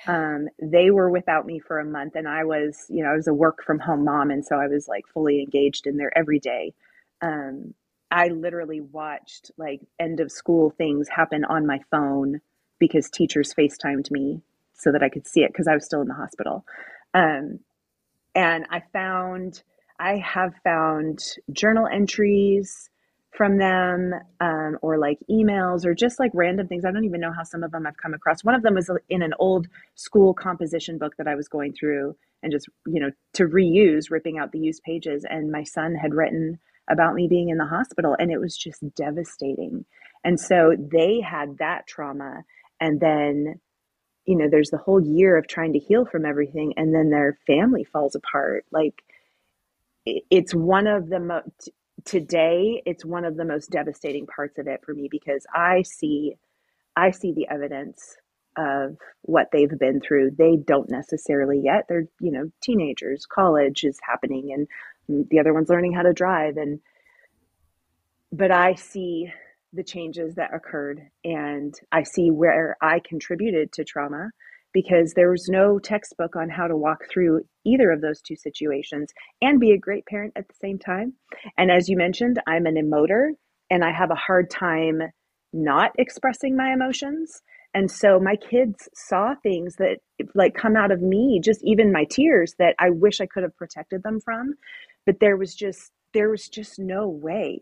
um, 0.06 0.46
they 0.62 0.90
were 0.90 1.10
without 1.10 1.44
me 1.46 1.58
for 1.58 1.78
a 1.78 1.84
month 1.84 2.14
and 2.16 2.28
i 2.28 2.44
was 2.44 2.86
you 2.88 3.02
know 3.02 3.10
i 3.10 3.16
was 3.16 3.28
a 3.28 3.34
work 3.34 3.62
from 3.64 3.78
home 3.78 4.04
mom 4.04 4.30
and 4.30 4.44
so 4.44 4.56
i 4.56 4.66
was 4.66 4.88
like 4.88 5.04
fully 5.12 5.40
engaged 5.40 5.86
in 5.86 5.96
their 5.96 6.16
every 6.16 6.38
day. 6.38 6.72
Um, 7.20 7.74
i 8.10 8.28
literally 8.28 8.80
watched 8.80 9.50
like 9.58 9.80
end 9.98 10.20
of 10.20 10.32
school 10.32 10.70
things 10.70 11.08
happen 11.08 11.44
on 11.44 11.66
my 11.66 11.80
phone 11.90 12.40
because 12.78 13.10
teachers 13.10 13.54
facetimed 13.54 14.10
me 14.10 14.40
so 14.74 14.92
that 14.92 15.02
i 15.02 15.08
could 15.08 15.26
see 15.26 15.42
it 15.42 15.52
because 15.52 15.68
i 15.68 15.74
was 15.74 15.84
still 15.84 16.02
in 16.02 16.08
the 16.08 16.14
hospital 16.14 16.64
um, 17.14 17.60
and 18.34 18.66
i 18.70 18.82
found 18.92 19.62
I 19.98 20.16
have 20.18 20.54
found 20.62 21.20
journal 21.52 21.88
entries 21.92 22.90
from 23.32 23.58
them 23.58 24.14
um, 24.40 24.78
or 24.82 24.98
like 24.98 25.18
emails 25.30 25.84
or 25.84 25.94
just 25.94 26.18
like 26.18 26.30
random 26.34 26.68
things. 26.68 26.84
I 26.84 26.90
don't 26.92 27.04
even 27.04 27.20
know 27.20 27.32
how 27.32 27.42
some 27.44 27.62
of 27.62 27.72
them 27.72 27.86
I've 27.86 27.96
come 27.96 28.14
across. 28.14 28.44
One 28.44 28.54
of 28.54 28.62
them 28.62 28.74
was 28.74 28.90
in 29.08 29.22
an 29.22 29.34
old 29.38 29.68
school 29.96 30.34
composition 30.34 30.98
book 30.98 31.16
that 31.18 31.28
I 31.28 31.34
was 31.34 31.48
going 31.48 31.72
through 31.72 32.16
and 32.42 32.52
just, 32.52 32.68
you 32.86 33.00
know, 33.00 33.10
to 33.34 33.44
reuse, 33.44 34.10
ripping 34.10 34.38
out 34.38 34.52
the 34.52 34.58
used 34.60 34.82
pages. 34.82 35.24
And 35.28 35.50
my 35.50 35.64
son 35.64 35.94
had 35.94 36.14
written 36.14 36.58
about 36.90 37.14
me 37.14 37.28
being 37.28 37.48
in 37.48 37.58
the 37.58 37.66
hospital 37.66 38.16
and 38.18 38.30
it 38.30 38.40
was 38.40 38.56
just 38.56 38.82
devastating. 38.94 39.84
And 40.24 40.38
so 40.38 40.74
they 40.78 41.20
had 41.20 41.58
that 41.58 41.86
trauma. 41.86 42.42
And 42.80 43.00
then, 43.00 43.60
you 44.24 44.36
know, 44.36 44.48
there's 44.50 44.70
the 44.70 44.78
whole 44.78 45.00
year 45.00 45.36
of 45.36 45.48
trying 45.48 45.72
to 45.74 45.78
heal 45.78 46.04
from 46.04 46.24
everything. 46.24 46.74
And 46.76 46.94
then 46.94 47.10
their 47.10 47.38
family 47.46 47.84
falls 47.84 48.14
apart. 48.14 48.64
Like, 48.72 49.02
it's 50.04 50.54
one 50.54 50.86
of 50.86 51.08
the 51.08 51.20
most 51.20 51.70
today 52.04 52.82
it's 52.86 53.04
one 53.04 53.24
of 53.24 53.36
the 53.36 53.44
most 53.44 53.70
devastating 53.70 54.26
parts 54.26 54.58
of 54.58 54.66
it 54.66 54.80
for 54.84 54.94
me 54.94 55.08
because 55.10 55.44
i 55.54 55.82
see 55.82 56.34
i 56.96 57.10
see 57.10 57.32
the 57.32 57.46
evidence 57.50 58.16
of 58.56 58.96
what 59.22 59.48
they've 59.52 59.78
been 59.78 60.00
through 60.00 60.30
they 60.30 60.56
don't 60.56 60.90
necessarily 60.90 61.60
yet 61.62 61.86
they're 61.88 62.06
you 62.20 62.30
know 62.30 62.50
teenagers 62.62 63.26
college 63.26 63.84
is 63.84 63.98
happening 64.08 64.50
and 64.52 64.68
the 65.08 65.38
other 65.40 65.54
one's 65.54 65.68
learning 65.68 65.92
how 65.92 66.02
to 66.02 66.12
drive 66.12 66.56
and 66.56 66.80
but 68.32 68.50
i 68.50 68.74
see 68.74 69.32
the 69.72 69.82
changes 69.82 70.34
that 70.34 70.54
occurred 70.54 71.00
and 71.24 71.74
i 71.92 72.02
see 72.02 72.30
where 72.30 72.76
i 72.80 73.00
contributed 73.00 73.72
to 73.72 73.84
trauma 73.84 74.30
because 74.72 75.14
there 75.14 75.30
was 75.30 75.48
no 75.48 75.78
textbook 75.78 76.36
on 76.36 76.48
how 76.48 76.66
to 76.66 76.76
walk 76.76 77.04
through 77.10 77.42
either 77.64 77.90
of 77.90 78.00
those 78.00 78.20
two 78.20 78.36
situations 78.36 79.12
and 79.40 79.60
be 79.60 79.72
a 79.72 79.78
great 79.78 80.06
parent 80.06 80.32
at 80.36 80.46
the 80.48 80.54
same 80.60 80.78
time. 80.78 81.14
And 81.56 81.70
as 81.70 81.88
you 81.88 81.96
mentioned, 81.96 82.40
I'm 82.46 82.66
an 82.66 82.76
emoter 82.76 83.30
and 83.70 83.84
I 83.84 83.92
have 83.92 84.10
a 84.10 84.16
hard 84.16 84.50
time 84.50 85.02
not 85.52 85.92
expressing 85.98 86.56
my 86.56 86.72
emotions. 86.72 87.42
And 87.74 87.90
so 87.90 88.18
my 88.18 88.36
kids 88.36 88.88
saw 88.94 89.34
things 89.42 89.76
that 89.76 89.98
like 90.34 90.54
come 90.54 90.76
out 90.76 90.90
of 90.90 91.02
me, 91.02 91.40
just 91.42 91.60
even 91.64 91.92
my 91.92 92.04
tears 92.04 92.54
that 92.58 92.74
I 92.78 92.90
wish 92.90 93.20
I 93.20 93.26
could 93.26 93.42
have 93.42 93.56
protected 93.56 94.02
them 94.02 94.20
from, 94.20 94.54
but 95.06 95.20
there 95.20 95.36
was 95.36 95.54
just 95.54 95.92
there 96.14 96.30
was 96.30 96.48
just 96.48 96.78
no 96.78 97.08
way. 97.08 97.60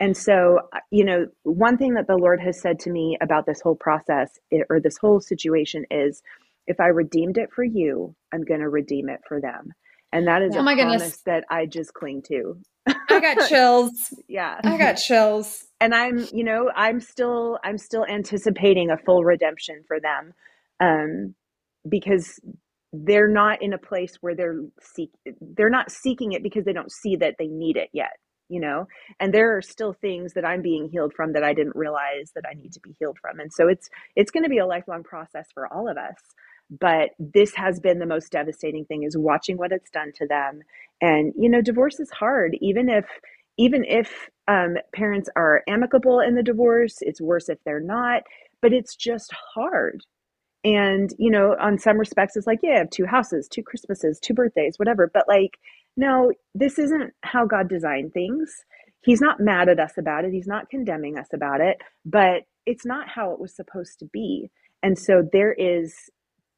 And 0.00 0.16
so, 0.16 0.60
you 0.90 1.04
know, 1.04 1.26
one 1.44 1.78
thing 1.78 1.94
that 1.94 2.06
the 2.06 2.16
Lord 2.16 2.40
has 2.40 2.60
said 2.60 2.78
to 2.80 2.90
me 2.90 3.18
about 3.20 3.46
this 3.46 3.60
whole 3.62 3.76
process 3.76 4.38
or 4.70 4.80
this 4.80 4.98
whole 4.98 5.20
situation 5.20 5.84
is 5.90 6.22
if 6.66 6.80
I 6.80 6.86
redeemed 6.88 7.38
it 7.38 7.50
for 7.52 7.64
you, 7.64 8.14
I'm 8.32 8.44
going 8.44 8.60
to 8.60 8.68
redeem 8.68 9.08
it 9.08 9.20
for 9.28 9.40
them. 9.40 9.72
And 10.12 10.26
that 10.28 10.42
is 10.42 10.56
oh 10.56 10.60
a 10.60 10.62
my 10.62 10.74
promise 10.74 11.02
goodness. 11.02 11.22
that 11.26 11.44
I 11.50 11.66
just 11.66 11.94
cling 11.94 12.22
to. 12.28 12.58
I 13.10 13.20
got 13.20 13.38
chills. 13.48 14.14
yeah. 14.28 14.60
I 14.64 14.78
got 14.78 14.94
chills. 14.94 15.66
And 15.80 15.94
I'm, 15.94 16.28
you 16.32 16.44
know, 16.44 16.70
I'm 16.76 17.00
still 17.00 17.58
I'm 17.64 17.78
still 17.78 18.06
anticipating 18.06 18.90
a 18.90 18.98
full 18.98 19.24
redemption 19.24 19.82
for 19.88 19.98
them. 20.00 20.34
um, 20.80 21.34
because 21.88 22.40
they're 22.92 23.28
not 23.28 23.62
in 23.62 23.72
a 23.72 23.78
place 23.78 24.16
where 24.20 24.34
they're 24.34 24.60
seek 24.80 25.10
they're 25.40 25.70
not 25.70 25.90
seeking 25.90 26.32
it 26.32 26.42
because 26.42 26.64
they 26.64 26.72
don't 26.72 26.92
see 26.92 27.16
that 27.16 27.34
they 27.38 27.48
need 27.48 27.76
it 27.76 27.90
yet 27.92 28.12
you 28.48 28.60
know? 28.60 28.86
And 29.20 29.32
there 29.32 29.56
are 29.56 29.62
still 29.62 29.92
things 29.92 30.32
that 30.34 30.44
i'm 30.44 30.62
being 30.62 30.88
healed 30.90 31.12
from 31.14 31.32
that 31.34 31.44
i 31.44 31.52
didn't 31.52 31.76
realize 31.76 32.32
that 32.34 32.44
i 32.50 32.54
need 32.54 32.72
to 32.72 32.80
be 32.80 32.94
healed 32.98 33.18
from. 33.20 33.40
And 33.40 33.52
so 33.52 33.68
it's 33.68 33.88
it's 34.16 34.30
going 34.30 34.44
to 34.44 34.50
be 34.50 34.58
a 34.58 34.66
lifelong 34.66 35.02
process 35.02 35.48
for 35.54 35.72
all 35.72 35.88
of 35.88 35.96
us 35.96 36.16
but 36.70 37.10
this 37.18 37.54
has 37.54 37.80
been 37.80 37.98
the 37.98 38.06
most 38.06 38.30
devastating 38.30 38.84
thing 38.84 39.02
is 39.02 39.16
watching 39.16 39.56
what 39.56 39.72
it's 39.72 39.90
done 39.90 40.12
to 40.16 40.26
them. 40.26 40.60
And 41.00 41.32
you 41.38 41.48
know 41.48 41.60
divorce 41.60 42.00
is 42.00 42.10
hard 42.10 42.56
even 42.60 42.88
if 42.88 43.06
even 43.58 43.84
if 43.84 44.30
um, 44.48 44.76
parents 44.94 45.28
are 45.36 45.62
amicable 45.68 46.20
in 46.20 46.34
the 46.34 46.42
divorce 46.42 46.96
it's 47.00 47.20
worse 47.20 47.48
if 47.48 47.58
they're 47.64 47.80
not 47.80 48.22
but 48.62 48.72
it's 48.72 48.96
just 48.96 49.32
hard 49.54 50.02
and 50.64 51.10
you 51.18 51.30
know 51.30 51.54
on 51.60 51.78
some 51.78 51.98
respects 51.98 52.36
it's 52.36 52.46
like 52.46 52.58
yeah 52.62 52.74
i 52.74 52.78
have 52.78 52.90
two 52.90 53.06
houses 53.06 53.48
two 53.48 53.62
christmases 53.62 54.18
two 54.20 54.34
birthdays 54.34 54.74
whatever 54.78 55.10
but 55.12 55.24
like 55.28 55.58
no, 55.98 56.32
this 56.54 56.78
isn't 56.78 57.12
how 57.24 57.44
God 57.44 57.68
designed 57.68 58.12
things. 58.14 58.54
He's 59.02 59.20
not 59.20 59.40
mad 59.40 59.68
at 59.68 59.80
us 59.80 59.98
about 59.98 60.24
it. 60.24 60.32
He's 60.32 60.46
not 60.46 60.70
condemning 60.70 61.18
us 61.18 61.26
about 61.34 61.60
it, 61.60 61.78
but 62.06 62.44
it's 62.66 62.86
not 62.86 63.08
how 63.08 63.32
it 63.32 63.40
was 63.40 63.54
supposed 63.54 63.98
to 63.98 64.06
be. 64.12 64.48
And 64.82 64.96
so 64.96 65.28
there 65.32 65.52
is 65.52 65.94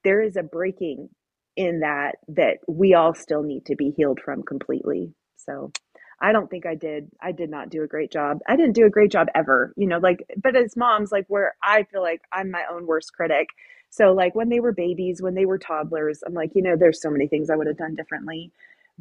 there 0.05 0.21
is 0.21 0.37
a 0.37 0.43
breaking 0.43 1.09
in 1.57 1.81
that 1.81 2.17
that 2.29 2.59
we 2.69 2.93
all 2.95 3.15
still 3.15 3.43
need 3.43 3.65
to 3.67 3.77
be 3.77 3.95
healed 3.97 4.21
from 4.23 4.43
completely. 4.43 5.15
So 5.37 5.73
I 6.21 6.33
don't 6.33 6.51
think 6.51 6.67
I 6.67 6.75
did 6.75 7.11
I 7.21 7.33
did 7.33 7.51
not 7.51 7.71
do 7.71 7.83
a 7.83 7.87
great 7.87 8.11
job. 8.11 8.41
I 8.47 8.57
didn't 8.57 8.75
do 8.75 8.87
a 8.87 8.91
great 8.91 9.11
job 9.11 9.29
ever, 9.35 9.73
you 9.77 9.87
know, 9.87 9.99
like 9.99 10.25
but 10.37 10.57
as 10.57 10.77
moms 10.77 11.13
like 11.13 11.25
where 11.29 11.55
I 11.63 11.85
feel 11.85 12.03
like 12.03 12.23
I'm 12.33 12.51
my 12.51 12.65
own 12.71 12.87
worst 12.87 13.15
critic. 13.15 13.49
So 13.91 14.13
like 14.13 14.35
when 14.35 14.49
they 14.49 14.61
were 14.61 14.73
babies, 14.73 15.23
when 15.23 15.35
they 15.35 15.47
were 15.47 15.59
toddlers, 15.59 16.23
I'm 16.27 16.35
like, 16.35 16.51
you 16.55 16.63
know, 16.63 16.77
there's 16.77 17.03
so 17.03 17.11
many 17.11 17.27
things 17.27 17.51
I 17.51 17.57
would 17.57 17.67
have 17.67 17.79
done 17.79 17.95
differently. 17.95 18.53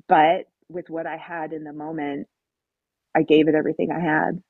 But 0.07 0.47
with 0.69 0.89
what 0.89 1.05
I 1.05 1.17
had 1.17 1.53
in 1.53 1.63
the 1.63 1.73
moment, 1.73 2.27
I 3.15 3.23
gave 3.23 3.47
it 3.47 3.55
everything 3.55 3.91
I 3.91 3.99
had. 3.99 4.41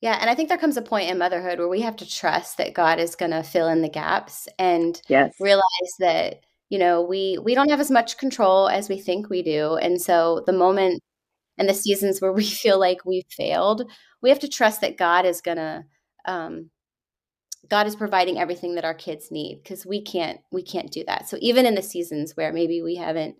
Yeah, 0.00 0.16
and 0.18 0.30
I 0.30 0.34
think 0.34 0.48
there 0.48 0.58
comes 0.58 0.76
a 0.76 0.82
point 0.82 1.10
in 1.10 1.18
motherhood 1.18 1.58
where 1.58 1.68
we 1.68 1.82
have 1.82 1.96
to 1.96 2.08
trust 2.08 2.56
that 2.56 2.74
God 2.74 2.98
is 2.98 3.16
going 3.16 3.32
to 3.32 3.42
fill 3.42 3.68
in 3.68 3.82
the 3.82 3.88
gaps 3.88 4.48
and 4.58 5.00
yes. 5.08 5.34
realize 5.38 5.62
that 5.98 6.40
you 6.70 6.78
know 6.78 7.02
we 7.02 7.38
we 7.42 7.54
don't 7.54 7.70
have 7.70 7.80
as 7.80 7.90
much 7.90 8.18
control 8.18 8.68
as 8.68 8.88
we 8.88 8.98
think 8.98 9.28
we 9.28 9.42
do, 9.42 9.74
and 9.76 10.00
so 10.00 10.42
the 10.46 10.52
moment 10.52 11.02
and 11.58 11.68
the 11.68 11.74
seasons 11.74 12.20
where 12.20 12.32
we 12.32 12.44
feel 12.62 12.80
like 12.80 13.04
we've 13.04 13.24
failed, 13.30 13.82
we 14.22 14.30
have 14.30 14.40
to 14.40 14.48
trust 14.48 14.80
that 14.80 14.96
God 14.96 15.26
is 15.26 15.42
to 15.42 15.84
um, 16.26 16.70
God 17.68 17.86
is 17.86 17.96
providing 17.96 18.38
everything 18.38 18.74
that 18.76 18.84
our 18.84 18.94
kids 18.94 19.30
need 19.30 19.60
because 19.62 19.84
we 19.84 20.02
can't 20.02 20.40
we 20.50 20.62
can't 20.62 20.90
do 20.90 21.04
that. 21.06 21.28
So 21.28 21.36
even 21.40 21.66
in 21.66 21.74
the 21.74 21.82
seasons 21.82 22.32
where 22.36 22.52
maybe 22.52 22.82
we 22.82 22.96
haven't 22.96 23.36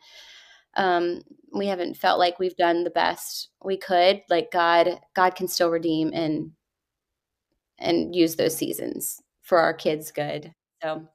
um, 0.76 1.22
we 1.52 1.66
haven't 1.66 1.96
felt 1.96 2.18
like 2.18 2.38
we've 2.38 2.56
done 2.56 2.84
the 2.84 2.90
best 2.90 3.48
we 3.64 3.76
could 3.76 4.22
like 4.30 4.50
god 4.52 5.00
god 5.14 5.34
can 5.34 5.48
still 5.48 5.70
redeem 5.70 6.12
and 6.12 6.52
and 7.78 8.14
use 8.14 8.36
those 8.36 8.56
seasons 8.56 9.20
for 9.42 9.58
our 9.58 9.74
kids 9.74 10.12
good 10.12 10.54
so 10.82 11.06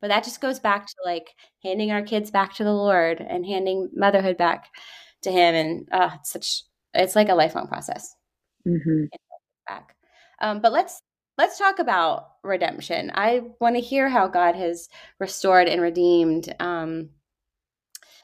but 0.00 0.08
that 0.08 0.24
just 0.24 0.40
goes 0.40 0.58
back 0.58 0.86
to 0.86 0.94
like 1.04 1.34
handing 1.62 1.90
our 1.90 2.02
kids 2.02 2.30
back 2.30 2.54
to 2.54 2.64
the 2.64 2.72
lord 2.72 3.20
and 3.20 3.46
handing 3.46 3.88
motherhood 3.94 4.36
back 4.36 4.68
to 5.22 5.30
him 5.30 5.54
and 5.54 5.88
uh 5.92 6.10
it's 6.14 6.30
such 6.30 6.62
it's 6.94 7.16
like 7.16 7.28
a 7.28 7.34
lifelong 7.34 7.66
process 7.68 8.14
mm-hmm. 8.66 9.04
back 9.68 9.94
um, 10.40 10.60
but 10.60 10.72
let's 10.72 11.02
let's 11.38 11.58
talk 11.58 11.78
about 11.78 12.28
redemption 12.42 13.10
i 13.14 13.42
want 13.60 13.76
to 13.76 13.80
hear 13.80 14.08
how 14.08 14.26
god 14.26 14.54
has 14.54 14.88
restored 15.18 15.68
and 15.68 15.80
redeemed 15.82 16.54
um, 16.60 17.10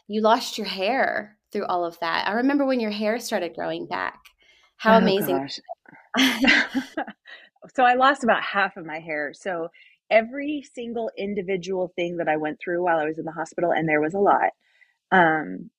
you 0.09 0.21
lost 0.21 0.59
your 0.59 0.67
hair 0.67 1.37
through 1.53 1.67
all 1.67 1.85
of 1.85 1.99
that. 2.01 2.29
I 2.29 2.33
remember 2.33 2.65
when 2.65 2.81
your 2.81 2.91
hair 2.91 3.19
started 3.19 3.55
growing 3.55 3.87
back. 3.87 4.21
How 4.77 4.95
oh, 4.95 4.99
amazing. 4.99 5.49
so 7.75 7.85
I 7.85 7.95
lost 7.95 8.25
about 8.25 8.43
half 8.43 8.77
of 8.77 8.85
my 8.85 9.01
hair. 9.01 9.33
So 9.35 9.69
every 10.11 10.65
single 10.75 11.11
individual 11.19 11.93
thing 11.97 12.19
that 12.19 12.29
I 12.29 12.37
went 12.37 12.59
through 12.63 12.85
while 12.85 12.99
I 12.99 13.07
was 13.07 13.19
in 13.19 13.25
the 13.25 13.33
hospital, 13.33 13.73
and 13.73 13.89
there 13.89 14.01
was 14.01 14.15
a 14.15 14.19
lot, 14.19 14.51
um, 15.13 15.71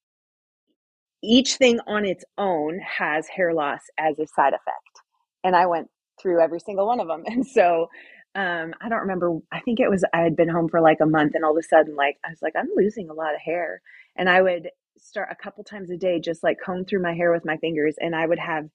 each 1.23 1.55
thing 1.55 1.79
on 1.87 2.05
its 2.05 2.23
own 2.37 2.79
has 2.79 3.27
hair 3.27 3.53
loss 3.53 3.81
as 3.97 4.19
a 4.19 4.27
side 4.27 4.53
effect. 4.53 5.01
And 5.43 5.55
I 5.55 5.65
went 5.65 5.89
through 6.21 6.41
every 6.41 6.59
single 6.59 6.87
one 6.87 6.99
of 6.99 7.07
them. 7.07 7.23
And 7.27 7.45
so 7.45 7.89
um, 8.35 8.73
I 8.81 8.89
don't 8.89 9.01
remember, 9.01 9.39
I 9.51 9.59
think 9.61 9.79
it 9.79 9.89
was, 9.89 10.03
I 10.13 10.21
had 10.21 10.35
been 10.35 10.49
home 10.49 10.69
for 10.69 10.81
like 10.81 10.99
a 11.01 11.07
month 11.07 11.33
and 11.35 11.43
all 11.43 11.57
of 11.57 11.57
a 11.57 11.67
sudden, 11.67 11.95
like, 11.95 12.17
I 12.25 12.29
was 12.29 12.41
like, 12.41 12.53
I'm 12.57 12.69
losing 12.75 13.09
a 13.09 13.13
lot 13.13 13.33
of 13.33 13.41
hair 13.41 13.81
and 14.15 14.29
I 14.29 14.41
would 14.41 14.69
start 14.97 15.29
a 15.31 15.35
couple 15.43 15.63
times 15.63 15.89
a 15.91 15.97
day, 15.97 16.19
just 16.19 16.43
like 16.43 16.57
comb 16.63 16.85
through 16.85 17.01
my 17.01 17.13
hair 17.13 17.31
with 17.31 17.45
my 17.45 17.57
fingers, 17.57 17.95
and 17.99 18.15
I 18.15 18.25
would 18.27 18.39
have 18.39 18.65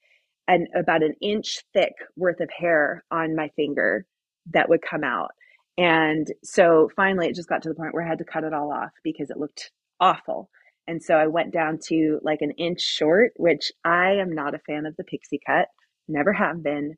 an 0.49 0.67
about 0.75 1.03
an 1.03 1.15
inch 1.21 1.61
thick 1.73 1.93
worth 2.17 2.41
of 2.41 2.51
hair 2.51 3.05
on 3.11 3.37
my 3.37 3.49
finger 3.57 4.07
that 4.53 4.69
would 4.69 4.83
come 4.83 5.05
out. 5.05 5.31
And 5.79 6.27
so 6.45 6.91
finally, 6.97 7.29
it 7.29 7.35
just 7.35 7.49
got 7.49 7.63
to 7.63 7.69
the 7.69 7.75
point 7.75 7.95
where 7.95 8.05
I 8.05 8.09
had 8.09 8.19
to 8.19 8.25
cut 8.25 8.45
it 8.45 8.53
all 8.53 8.73
off 8.73 8.91
because 9.03 9.31
it 9.31 9.39
looked 9.39 9.71
awful. 10.01 10.51
And 10.87 11.03
so 11.03 11.15
I 11.15 11.27
went 11.29 11.53
down 11.53 11.79
to 11.89 12.19
like 12.23 12.43
an 12.43 12.51
inch 12.53 12.81
short, 12.81 13.33
which 13.37 13.73
I 13.85 14.13
am 14.13 14.35
not 14.35 14.55
a 14.55 14.59
fan 14.59 14.85
of 14.87 14.97
the 14.97 15.05
pixie 15.05 15.41
cut, 15.47 15.69
never 16.09 16.33
have 16.33 16.63
been. 16.63 16.97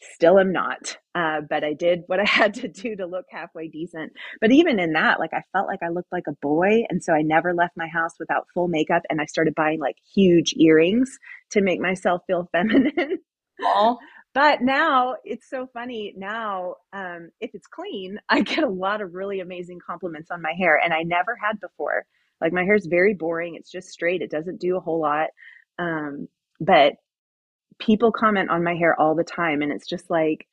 Still 0.00 0.38
am 0.38 0.52
not. 0.52 0.98
Uh, 1.14 1.40
but 1.48 1.64
I 1.64 1.72
did 1.72 2.02
what 2.06 2.20
I 2.20 2.24
had 2.28 2.54
to 2.54 2.68
do 2.68 2.94
to 2.96 3.06
look 3.06 3.24
halfway 3.30 3.68
decent. 3.68 4.12
But 4.40 4.52
even 4.52 4.78
in 4.78 4.92
that, 4.92 5.18
like 5.18 5.32
I 5.32 5.42
felt 5.52 5.66
like 5.66 5.82
I 5.82 5.88
looked 5.88 6.12
like 6.12 6.26
a 6.28 6.36
boy. 6.42 6.84
And 6.90 7.02
so 7.02 7.12
I 7.14 7.22
never 7.22 7.54
left 7.54 7.76
my 7.76 7.88
house 7.88 8.12
without 8.20 8.46
full 8.52 8.68
makeup. 8.68 9.02
And 9.08 9.20
I 9.20 9.26
started 9.26 9.54
buying 9.54 9.80
like 9.80 9.96
huge 10.14 10.54
earrings 10.58 11.18
to 11.52 11.62
make 11.62 11.80
myself 11.80 12.22
feel 12.26 12.48
feminine. 12.52 13.18
But 14.34 14.62
now 14.62 15.16
it's 15.24 15.48
so 15.48 15.68
funny. 15.72 16.14
Now, 16.16 16.76
um, 16.92 17.30
if 17.40 17.50
it's 17.54 17.66
clean, 17.66 18.18
I 18.28 18.42
get 18.42 18.64
a 18.64 18.68
lot 18.68 19.00
of 19.00 19.14
really 19.14 19.40
amazing 19.40 19.80
compliments 19.86 20.30
on 20.30 20.42
my 20.42 20.52
hair. 20.58 20.80
And 20.82 20.92
I 20.92 21.02
never 21.02 21.36
had 21.36 21.60
before. 21.60 22.04
Like 22.40 22.52
my 22.52 22.64
hair 22.64 22.74
is 22.74 22.86
very 22.86 23.14
boring. 23.14 23.54
It's 23.54 23.70
just 23.70 23.88
straight. 23.90 24.22
It 24.22 24.30
doesn't 24.30 24.60
do 24.60 24.76
a 24.76 24.80
whole 24.80 25.00
lot. 25.00 25.28
Um, 25.78 26.28
but 26.60 26.94
people 27.78 28.12
comment 28.12 28.50
on 28.50 28.64
my 28.64 28.74
hair 28.74 28.98
all 29.00 29.14
the 29.14 29.24
time 29.24 29.62
and 29.62 29.72
it's 29.72 29.88
just 29.88 30.10
like 30.10 30.46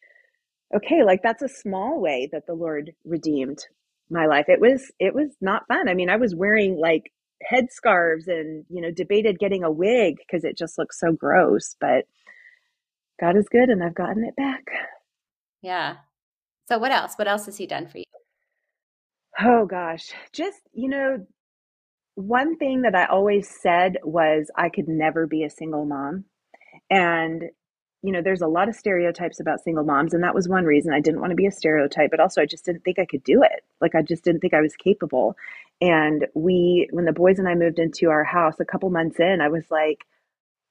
okay 0.76 1.04
like 1.04 1.22
that's 1.24 1.41
a 1.44 1.50
small 1.50 2.00
way 2.00 2.30
that 2.32 2.46
the 2.48 2.54
lord 2.54 2.91
redeemed 3.06 3.60
my 4.10 4.26
life 4.26 4.46
it 4.48 4.60
was 4.60 4.91
it 5.00 5.13
was 5.13 5.30
not 5.41 5.67
fun 5.67 5.88
i 5.88 5.94
mean 5.94 6.10
i 6.10 6.15
was 6.15 6.36
wearing 6.36 6.78
like 6.80 7.12
headscarves 7.52 8.28
and 8.28 8.65
you 8.70 8.82
know 8.82 8.91
debated 8.91 9.39
getting 9.39 9.63
a 9.63 9.72
wig 9.72 10.15
because 10.17 10.44
it 10.44 10.58
just 10.58 10.78
looks 10.78 11.00
so 11.00 11.12
gross 11.12 11.76
but 11.80 12.06
god 13.19 13.36
is 13.38 13.47
good 13.50 13.69
and 13.69 13.84
i've 13.84 13.95
gotten 13.95 14.24
it 14.24 14.36
back 14.36 14.63
yeah 15.62 15.95
so 16.67 16.78
what 16.78 16.91
else 16.91 17.13
what 17.15 17.28
else 17.28 17.45
has 17.45 17.58
he 17.58 17.65
done 17.67 17.88
for 17.88 18.00
you 18.00 18.04
oh 19.39 19.65
gosh 19.65 20.12
just 20.34 20.62
you 20.74 20.89
know 20.89 21.26
one 22.15 22.58
thing 22.58 22.82
that 22.82 22.95
i 22.95 23.06
always 23.06 23.50
said 23.50 23.97
was 24.04 24.50
i 24.56 24.69
could 24.69 24.88
never 24.88 25.28
be 25.28 25.43
a 25.43 25.50
single 25.50 25.86
mom 25.86 26.26
and, 26.89 27.43
you 28.04 28.12
know, 28.12 28.21
there's 28.21 28.41
a 28.41 28.47
lot 28.47 28.69
of 28.69 28.76
stereotypes 28.76 29.39
about 29.39 29.62
single 29.62 29.84
moms. 29.84 30.13
And 30.13 30.24
that 30.24 30.36
was 30.36 30.50
one 30.50 30.65
reason 30.65 30.93
I 30.93 31.00
didn't 31.00 31.21
want 31.21 31.32
to 31.32 31.36
be 31.36 31.45
a 31.45 31.52
stereotype, 31.52 32.12
but 32.12 32.19
also 32.19 32.41
I 32.41 32.45
just 32.45 32.65
didn't 32.65 32.84
think 32.84 33.00
I 33.00 33.06
could 33.06 33.24
do 33.24 33.43
it. 33.43 33.63
Like, 33.80 33.95
I 33.95 34.02
just 34.02 34.24
didn't 34.24 34.41
think 34.41 34.54
I 34.54 34.62
was 34.62 34.76
capable. 34.76 35.36
And 35.80 36.28
we, 36.34 36.88
when 36.91 37.06
the 37.06 37.13
boys 37.13 37.39
and 37.39 37.47
I 37.47 37.56
moved 37.56 37.80
into 37.80 38.10
our 38.10 38.24
house 38.24 38.60
a 38.60 38.65
couple 38.65 38.89
months 38.89 39.19
in, 39.19 39.39
I 39.41 39.47
was 39.50 39.63
like, 39.71 40.06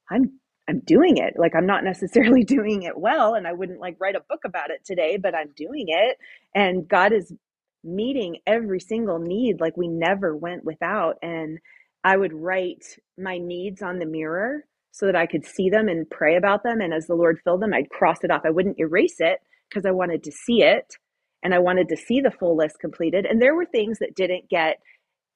I'm 0.09 0.39
I'm 0.67 0.79
doing 0.79 1.17
it. 1.17 1.35
Like 1.37 1.55
I'm 1.55 1.65
not 1.65 1.83
necessarily 1.83 2.43
doing 2.45 2.83
it 2.83 2.97
well 2.97 3.35
and 3.35 3.47
I 3.47 3.53
wouldn't 3.53 3.79
like 3.79 3.97
write 3.99 4.15
a 4.15 4.21
book 4.29 4.41
about 4.45 4.71
it 4.71 4.85
today, 4.85 5.17
but 5.17 5.35
I'm 5.35 5.51
doing 5.55 5.85
it 5.87 6.17
and 6.55 6.87
God 6.87 7.13
is 7.13 7.33
meeting 7.83 8.37
every 8.45 8.79
single 8.79 9.19
need 9.19 9.59
like 9.59 9.75
we 9.75 9.87
never 9.87 10.35
went 10.35 10.63
without 10.63 11.17
and 11.23 11.59
I 12.03 12.17
would 12.17 12.33
write 12.33 12.83
my 13.17 13.37
needs 13.37 13.81
on 13.81 13.99
the 13.99 14.05
mirror 14.05 14.65
so 14.91 15.05
that 15.05 15.15
I 15.15 15.25
could 15.25 15.45
see 15.45 15.69
them 15.69 15.87
and 15.87 16.09
pray 16.09 16.35
about 16.35 16.63
them. 16.63 16.81
And 16.81 16.93
as 16.93 17.07
the 17.07 17.15
Lord 17.15 17.39
filled 17.43 17.61
them, 17.61 17.73
I'd 17.73 17.89
cross 17.89 18.17
it 18.23 18.31
off. 18.31 18.41
I 18.45 18.49
wouldn't 18.49 18.79
erase 18.79 19.17
it 19.19 19.39
because 19.69 19.85
I 19.85 19.91
wanted 19.91 20.23
to 20.23 20.31
see 20.31 20.63
it 20.63 20.95
and 21.43 21.53
I 21.53 21.59
wanted 21.59 21.89
to 21.89 21.97
see 21.97 22.21
the 22.21 22.31
full 22.31 22.57
list 22.57 22.79
completed. 22.79 23.25
And 23.25 23.41
there 23.41 23.55
were 23.55 23.65
things 23.65 23.99
that 23.99 24.15
didn't 24.15 24.49
get 24.49 24.79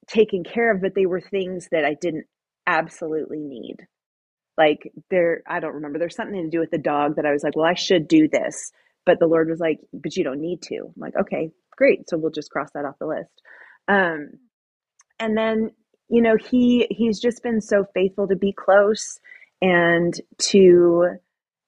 taken 0.07 0.43
care 0.43 0.71
of, 0.73 0.81
but 0.81 0.95
they 0.95 1.05
were 1.05 1.21
things 1.21 1.67
that 1.71 1.85
I 1.85 1.95
didn't 1.99 2.25
absolutely 2.67 3.39
need. 3.39 3.87
Like 4.57 4.91
there, 5.09 5.41
I 5.47 5.59
don't 5.59 5.75
remember. 5.75 5.99
There's 5.99 6.15
something 6.15 6.43
to 6.43 6.49
do 6.49 6.59
with 6.59 6.71
the 6.71 6.77
dog 6.77 7.15
that 7.17 7.25
I 7.25 7.31
was 7.31 7.43
like, 7.43 7.55
well, 7.55 7.65
I 7.65 7.73
should 7.73 8.07
do 8.07 8.27
this. 8.27 8.71
But 9.05 9.19
the 9.19 9.27
Lord 9.27 9.49
was 9.49 9.59
like, 9.59 9.79
but 9.93 10.15
you 10.15 10.23
don't 10.23 10.41
need 10.41 10.61
to. 10.63 10.77
I'm 10.77 10.93
like, 10.97 11.15
okay, 11.15 11.51
great. 11.77 12.09
So 12.09 12.17
we'll 12.17 12.31
just 12.31 12.51
cross 12.51 12.69
that 12.73 12.85
off 12.85 12.99
the 12.99 13.05
list. 13.05 13.41
Um, 13.87 14.29
and 15.19 15.37
then, 15.37 15.71
you 16.09 16.21
know, 16.21 16.35
he 16.37 16.87
he's 16.89 17.19
just 17.19 17.43
been 17.43 17.61
so 17.61 17.85
faithful 17.93 18.27
to 18.27 18.35
be 18.35 18.53
close 18.53 19.19
and 19.61 20.13
to 20.39 21.17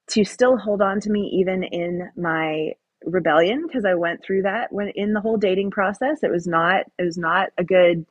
to 0.09 0.23
still 0.23 0.57
hold 0.57 0.81
on 0.81 0.99
to 1.01 1.09
me 1.09 1.29
even 1.41 1.63
in 1.63 2.09
my 2.15 2.71
rebellion 3.05 3.63
because 3.67 3.85
I 3.85 3.95
went 3.95 4.23
through 4.23 4.43
that 4.43 4.71
when 4.71 4.89
in 4.95 5.13
the 5.13 5.21
whole 5.21 5.37
dating 5.37 5.71
process. 5.71 6.23
It 6.23 6.31
was 6.31 6.47
not 6.47 6.85
it 6.97 7.03
was 7.03 7.17
not 7.17 7.49
a 7.57 7.63
good 7.63 8.05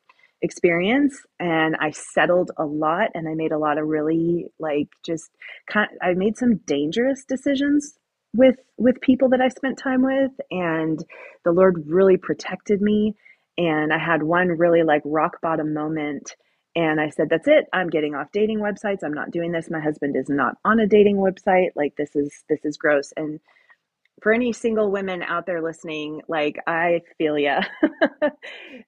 experience 0.47 1.27
and 1.41 1.77
I 1.77 1.91
settled 1.91 2.53
a 2.57 2.65
lot 2.65 3.11
and 3.15 3.29
I 3.29 3.35
made 3.35 3.53
a 3.53 3.59
lot 3.59 3.79
of 3.79 3.89
really 3.89 4.47
like 4.59 4.89
just 5.05 5.31
kind 5.71 5.91
I 6.03 6.15
made 6.15 6.39
some 6.39 6.59
dangerous 6.67 7.25
decisions 7.27 7.99
with 8.35 8.57
with 8.79 9.03
people 9.03 9.29
that 9.31 9.43
I 9.43 9.49
spent 9.49 9.79
time 9.79 10.03
with 10.03 10.33
and 10.51 11.05
the 11.45 11.53
Lord 11.53 11.85
really 11.89 12.17
protected 12.17 12.81
me 12.81 13.17
and 13.59 13.93
I 13.93 13.99
had 13.99 14.23
one 14.23 14.49
really 14.49 14.85
like 14.85 15.03
rock 15.05 15.43
bottom 15.43 15.75
moment 15.75 16.37
and 16.77 17.01
I 17.01 17.11
said 17.11 17.29
that's 17.31 17.49
it. 17.49 17.67
I'm 17.73 17.91
getting 17.91 18.15
off 18.15 18.33
dating 18.33 18.61
websites. 18.61 19.05
I'm 19.05 19.15
not 19.15 19.33
doing 19.33 19.53
this. 19.53 19.71
My 19.71 19.81
husband 19.81 20.17
is 20.17 20.31
not 20.31 20.57
on 20.65 20.81
a 20.81 20.87
dating 20.87 21.17
website. 21.17 21.71
Like 21.77 21.97
this 21.97 22.15
is 22.17 22.45
this 22.49 22.65
is 22.65 22.79
gross. 22.79 23.13
And 23.17 23.41
for 24.23 24.33
any 24.33 24.53
single 24.53 24.91
women 24.91 25.23
out 25.23 25.47
there 25.47 25.63
listening, 25.63 26.23
like 26.29 26.57
I 26.67 27.03
feel 27.19 27.39
ya. 27.39 27.61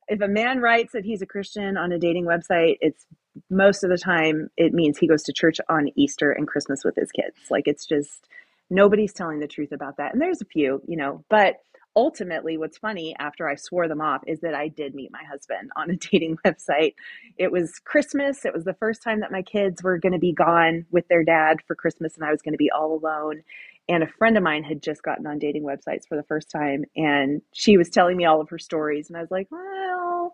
if 0.08 0.20
a 0.20 0.28
man 0.28 0.60
writes 0.60 0.92
that 0.92 1.04
he's 1.04 1.22
a 1.22 1.26
Christian 1.26 1.76
on 1.76 1.92
a 1.92 1.98
dating 1.98 2.24
website, 2.24 2.76
it's 2.80 3.06
most 3.50 3.84
of 3.84 3.90
the 3.90 3.98
time 3.98 4.48
it 4.56 4.72
means 4.72 4.98
he 4.98 5.06
goes 5.06 5.22
to 5.24 5.32
church 5.32 5.58
on 5.68 5.90
Easter 5.96 6.32
and 6.32 6.48
Christmas 6.48 6.82
with 6.84 6.96
his 6.96 7.12
kids. 7.12 7.36
Like 7.50 7.66
it's 7.66 7.86
just 7.86 8.26
nobody's 8.70 9.12
telling 9.12 9.40
the 9.40 9.46
truth 9.46 9.72
about 9.72 9.96
that. 9.98 10.12
And 10.12 10.20
there's 10.20 10.40
a 10.40 10.46
few, 10.46 10.82
you 10.86 10.96
know, 10.96 11.24
but 11.28 11.56
ultimately 11.96 12.56
what's 12.56 12.78
funny 12.78 13.14
after 13.18 13.48
I 13.48 13.56
swore 13.56 13.88
them 13.88 14.00
off 14.00 14.22
is 14.26 14.40
that 14.40 14.54
I 14.54 14.68
did 14.68 14.94
meet 14.94 15.10
my 15.10 15.24
husband 15.24 15.70
on 15.76 15.90
a 15.90 15.96
dating 16.10 16.38
website. 16.46 16.94
It 17.36 17.52
was 17.52 17.78
Christmas. 17.84 18.44
It 18.44 18.54
was 18.54 18.64
the 18.64 18.74
first 18.74 19.02
time 19.02 19.20
that 19.20 19.32
my 19.32 19.42
kids 19.42 19.82
were 19.82 19.98
going 19.98 20.12
to 20.12 20.18
be 20.18 20.32
gone 20.32 20.86
with 20.90 21.06
their 21.08 21.24
dad 21.24 21.58
for 21.66 21.74
Christmas 21.74 22.16
and 22.16 22.24
I 22.24 22.30
was 22.30 22.42
going 22.42 22.54
to 22.54 22.58
be 22.58 22.70
all 22.70 22.94
alone 22.94 23.42
and 23.88 24.02
a 24.02 24.08
friend 24.18 24.36
of 24.36 24.42
mine 24.42 24.64
had 24.64 24.82
just 24.82 25.02
gotten 25.02 25.26
on 25.26 25.38
dating 25.38 25.64
websites 25.64 26.06
for 26.08 26.16
the 26.16 26.24
first 26.24 26.50
time 26.50 26.84
and 26.96 27.42
she 27.52 27.76
was 27.76 27.90
telling 27.90 28.16
me 28.16 28.24
all 28.24 28.40
of 28.40 28.48
her 28.50 28.58
stories 28.58 29.08
and 29.08 29.16
i 29.16 29.20
was 29.20 29.30
like 29.30 29.48
well 29.50 30.32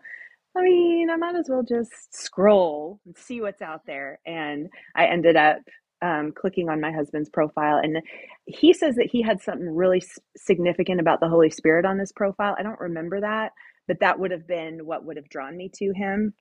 i 0.56 0.62
mean 0.62 1.10
i 1.10 1.16
might 1.16 1.36
as 1.36 1.48
well 1.48 1.62
just 1.62 2.14
scroll 2.14 3.00
and 3.06 3.16
see 3.16 3.40
what's 3.40 3.62
out 3.62 3.86
there. 3.86 4.18
And 4.26 4.68
i 4.96 5.06
ended 5.06 5.36
up 5.36 5.58
um, 6.02 6.32
clicking 6.32 6.68
on 6.68 6.82
my 6.82 6.92
husband's 6.92 7.30
profile 7.30 7.78
and 7.82 7.98
he 8.46 8.74
says 8.74 8.96
that 8.96 9.08
he 9.10 9.22
had 9.22 9.40
something 9.40 9.74
really 9.74 10.02
significant 10.36 11.00
about 11.00 11.20
the 11.20 11.28
holy 11.28 11.48
spirit 11.48 11.86
on 11.86 11.96
this 11.96 12.12
profile. 12.12 12.54
I 12.58 12.62
don't 12.62 12.80
remember 12.80 13.20
that 13.22 13.52
but 13.88 14.00
that 14.00 14.18
would 14.18 14.30
have 14.30 14.46
been 14.46 14.86
what 14.86 15.04
would 15.04 15.16
have 15.16 15.28
drawn 15.28 15.56
me 15.56 15.70
to 15.74 15.92
him. 15.94 16.34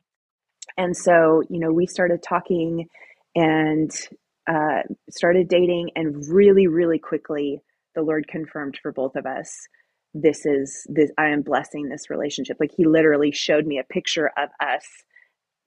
And 0.77 0.95
so 0.97 1.43
you 1.49 1.59
know 1.59 1.71
we 1.71 1.87
started 1.87 2.23
talking 2.23 2.87
and 3.35 3.91
uh, 4.47 4.81
started 5.09 5.47
dating, 5.47 5.91
and 5.95 6.27
really, 6.29 6.67
really 6.67 6.99
quickly, 6.99 7.61
the 7.95 8.01
Lord 8.01 8.27
confirmed 8.27 8.77
for 8.81 8.91
both 8.91 9.15
of 9.15 9.25
us 9.25 9.67
this 10.13 10.45
is 10.45 10.85
this 10.89 11.11
i 11.17 11.27
am 11.29 11.41
blessing 11.41 11.89
this 11.89 12.09
relationship. 12.09 12.57
Like 12.59 12.71
he 12.75 12.85
literally 12.85 13.31
showed 13.31 13.65
me 13.65 13.79
a 13.79 13.83
picture 13.83 14.31
of 14.37 14.49
us 14.59 14.85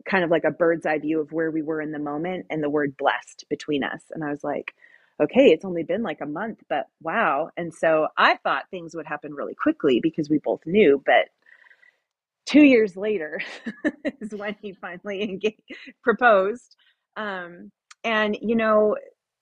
kind 0.09 0.25
of 0.25 0.31
like 0.31 0.45
a 0.45 0.53
bird's 0.53 0.87
eye 0.87 0.99
view 0.99 1.21
of 1.21 1.33
where 1.33 1.51
we 1.51 1.63
were 1.63 1.81
in 1.81 1.93
the 1.93 1.99
moment 1.99 2.47
and 2.51 2.63
the 2.63 2.71
word 2.71 2.97
blessed 2.97 3.45
between 3.51 3.85
us. 3.85 4.03
And 4.13 4.25
i 4.25 4.31
was 4.31 4.45
like 4.45 4.75
okay 5.23 5.47
it's 5.49 5.65
only 5.65 5.83
been 5.83 6.03
like 6.03 6.21
a 6.21 6.27
month 6.27 6.61
but 6.69 6.87
wow. 7.03 7.51
And 7.57 7.75
so 7.75 8.09
i 8.17 8.37
thought 8.37 8.71
things 8.71 8.95
would 8.95 9.07
happen 9.07 9.35
really 9.35 9.55
quickly 9.55 10.01
because 10.03 10.31
we 10.31 10.39
both 10.39 10.61
knew 10.67 11.03
but 11.05 11.27
two 12.47 12.65
years 12.65 12.97
later 12.97 13.41
is 14.21 14.33
when 14.35 14.57
he 14.63 14.73
finally 14.73 15.23
engaged, 15.25 15.61
proposed 16.03 16.77
um, 17.17 17.71
and, 18.05 18.37
you 18.41 18.57
know, 18.57 18.97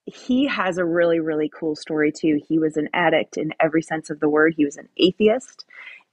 he 0.07 0.47
has 0.49 0.79
a 0.79 0.85
really, 0.85 1.21
really 1.21 1.51
cool 1.59 1.77
story 1.77 2.13
too. 2.13 2.41
He 2.49 2.59
was 2.59 2.77
an 2.77 2.89
addict 2.95 3.37
in 3.37 3.53
every 3.61 3.83
sense 3.83 4.11
of 4.11 4.21
the 4.21 4.29
word, 4.29 4.55
he 4.57 4.65
was 4.65 4.77
an 4.77 4.89
atheist. 4.99 5.65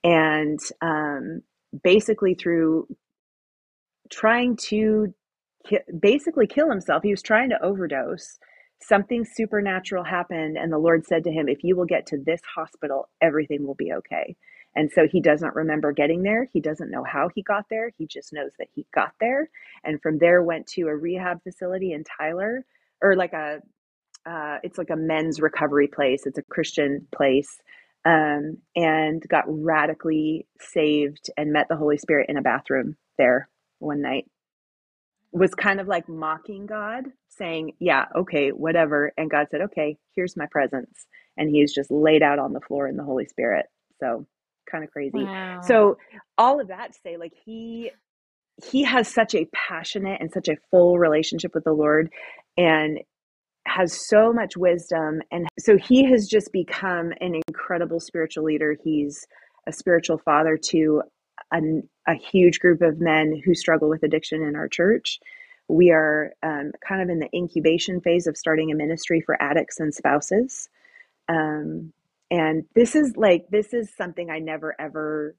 And 0.04 0.60
um, 0.82 1.42
basically, 1.84 2.36
through 2.36 2.88
trying 4.12 4.58
to 4.58 5.14
ki- 5.68 5.80
basically 6.00 6.48
kill 6.48 6.70
himself, 6.70 7.04
he 7.04 7.12
was 7.12 7.24
trying 7.24 7.52
to 7.52 7.64
overdose. 7.64 8.40
Something 8.82 9.26
supernatural 9.26 10.06
happened, 10.06 10.58
and 10.58 10.72
the 10.74 10.80
Lord 10.80 11.06
said 11.08 11.24
to 11.26 11.32
him, 11.32 11.50
If 11.50 11.64
you 11.64 11.76
will 11.76 11.86
get 11.86 12.06
to 12.08 12.20
this 12.20 12.42
hospital, 12.56 13.10
everything 13.22 13.68
will 13.68 13.76
be 13.76 13.94
okay. 13.94 14.38
And 14.76 14.92
so 14.92 15.08
he 15.08 15.22
doesn't 15.22 15.56
remember 15.56 15.92
getting 15.92 16.24
there. 16.24 16.48
He 16.52 16.62
doesn't 16.62 16.92
know 16.92 17.04
how 17.04 17.30
he 17.36 17.42
got 17.44 17.66
there. 17.70 17.92
He 17.98 18.08
just 18.08 18.34
knows 18.34 18.52
that 18.60 18.70
he 18.74 18.86
got 18.94 19.14
there. 19.20 19.50
And 19.84 20.02
from 20.02 20.18
there 20.20 20.44
went 20.44 20.68
to 20.68 20.84
a 20.84 20.96
rehab 20.96 21.44
facility 21.44 21.94
in 21.94 22.04
Tyler 22.06 22.66
or 23.02 23.16
like 23.16 23.34
a 23.34 23.62
uh, 24.26 24.58
it's 24.64 24.78
like 24.78 24.92
a 24.92 24.96
men's 24.96 25.42
recovery 25.42 25.88
place. 25.88 26.24
It's 26.26 26.40
a 26.40 26.44
Christian 26.44 27.08
place. 27.16 27.60
Um, 28.06 28.58
and 28.76 29.24
got 29.30 29.46
radically 29.48 30.48
saved 30.60 31.30
and 31.38 31.54
met 31.54 31.68
the 31.70 31.78
Holy 31.78 31.98
Spirit 31.98 32.28
in 32.30 32.38
a 32.38 32.42
bathroom 32.42 32.98
there 33.20 33.48
one 33.80 34.02
night. 34.02 34.26
Was 35.34 35.56
kind 35.56 35.80
of 35.80 35.88
like 35.88 36.10
mocking 36.10 36.66
God, 36.66 37.06
saying, 37.30 37.74
Yeah, 37.80 38.06
okay, 38.16 38.50
whatever. 38.52 39.14
And 39.18 39.30
God 39.30 39.48
said, 39.52 39.62
Okay, 39.62 39.98
here's 40.16 40.38
my 40.38 40.48
presence. 40.52 41.06
And 41.38 41.50
he's 41.50 41.74
just 41.74 41.92
laid 41.92 42.24
out 42.24 42.40
on 42.40 42.54
the 42.54 42.62
floor 42.62 42.88
in 42.88 42.98
the 42.98 43.04
Holy 43.04 43.28
Spirit. 43.28 43.68
So 44.00 44.26
kind 44.70 44.84
of 44.84 44.92
crazy. 44.92 45.24
Wow. 45.24 45.62
So 45.62 45.98
all 46.38 46.60
of 46.60 46.68
that 46.70 46.94
to 46.94 47.00
say, 47.04 47.18
like 47.18 47.34
he 47.46 47.92
he 48.64 48.84
has 48.84 49.08
such 49.08 49.34
a 49.34 49.48
passionate 49.54 50.22
and 50.22 50.32
such 50.32 50.48
a 50.48 50.58
full 50.70 51.00
relationship 51.00 51.56
with 51.56 51.64
the 51.64 51.74
Lord 51.74 52.12
and 52.58 53.00
has 53.66 54.08
so 54.08 54.34
much 54.34 54.58
wisdom 54.58 55.22
and 55.32 55.48
so 55.60 55.78
he 55.78 56.04
has 56.10 56.28
just 56.28 56.52
become 56.52 57.14
an 57.22 57.40
incredible 57.48 58.00
spiritual 58.00 58.44
leader. 58.44 58.76
He's 58.84 59.26
a 59.68 59.72
spiritual 59.72 60.18
father 60.18 60.58
to 60.70 61.04
a, 61.54 61.60
a 62.08 62.16
huge 62.16 62.60
group 62.60 62.82
of 62.82 63.00
men 63.00 63.40
who 63.44 63.54
struggle 63.54 63.90
with 63.90 64.04
addiction 64.04 64.42
in 64.42 64.56
our 64.56 64.68
church. 64.68 65.20
We 65.68 65.92
are 65.92 66.34
um, 66.44 66.72
kind 66.86 67.02
of 67.02 67.10
in 67.10 67.20
the 67.20 67.30
incubation 67.34 68.02
phase 68.02 68.28
of 68.28 68.36
starting 68.36 68.72
a 68.72 68.76
ministry 68.76 69.22
for 69.22 69.42
addicts 69.42 69.80
and 69.80 69.94
spouses. 69.94 70.70
Um, 71.30 71.94
and 72.32 72.66
this 72.76 72.96
is 72.96 73.14
like 73.18 73.46
this 73.52 73.74
is 73.74 73.94
something 73.98 74.32
i 74.32 74.40
never 74.40 74.76
ever 74.82 75.36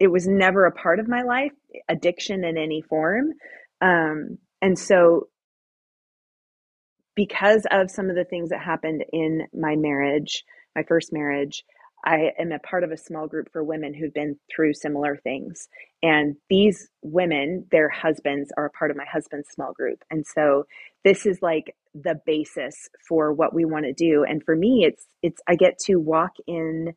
it 0.00 0.08
was 0.08 0.28
never 0.28 0.66
a 0.66 0.72
part 0.72 1.00
of 1.00 1.08
my 1.08 1.22
life 1.22 1.52
addiction 1.88 2.44
in 2.44 2.58
any 2.58 2.82
form 2.82 3.32
um, 3.82 4.38
and 4.62 4.78
so 4.78 5.28
because 7.14 7.66
of 7.70 7.90
some 7.90 8.10
of 8.10 8.16
the 8.16 8.24
things 8.24 8.50
that 8.50 8.60
happened 8.60 9.04
in 9.12 9.46
my 9.54 9.76
marriage 9.76 10.44
my 10.76 10.84
first 10.84 11.12
marriage 11.12 11.64
I 12.06 12.30
am 12.38 12.52
a 12.52 12.60
part 12.60 12.84
of 12.84 12.92
a 12.92 12.96
small 12.96 13.26
group 13.26 13.48
for 13.52 13.64
women 13.64 13.92
who've 13.92 14.14
been 14.14 14.38
through 14.54 14.74
similar 14.74 15.16
things. 15.16 15.68
And 16.02 16.36
these 16.48 16.88
women, 17.02 17.66
their 17.72 17.88
husbands 17.88 18.52
are 18.56 18.66
a 18.66 18.70
part 18.70 18.92
of 18.92 18.96
my 18.96 19.06
husband's 19.12 19.48
small 19.50 19.72
group. 19.72 19.98
And 20.10 20.24
so 20.24 20.64
this 21.06 21.24
is 21.24 21.38
like 21.40 21.76
the 21.94 22.20
basis 22.26 22.74
for 23.08 23.32
what 23.32 23.54
we 23.54 23.64
want 23.64 23.84
to 23.84 23.92
do. 23.92 24.24
And 24.28 24.42
for 24.42 24.56
me, 24.56 24.84
it's 24.84 25.06
it's 25.22 25.40
I 25.48 25.54
get 25.54 25.78
to 25.86 25.96
walk 25.96 26.32
in 26.48 26.94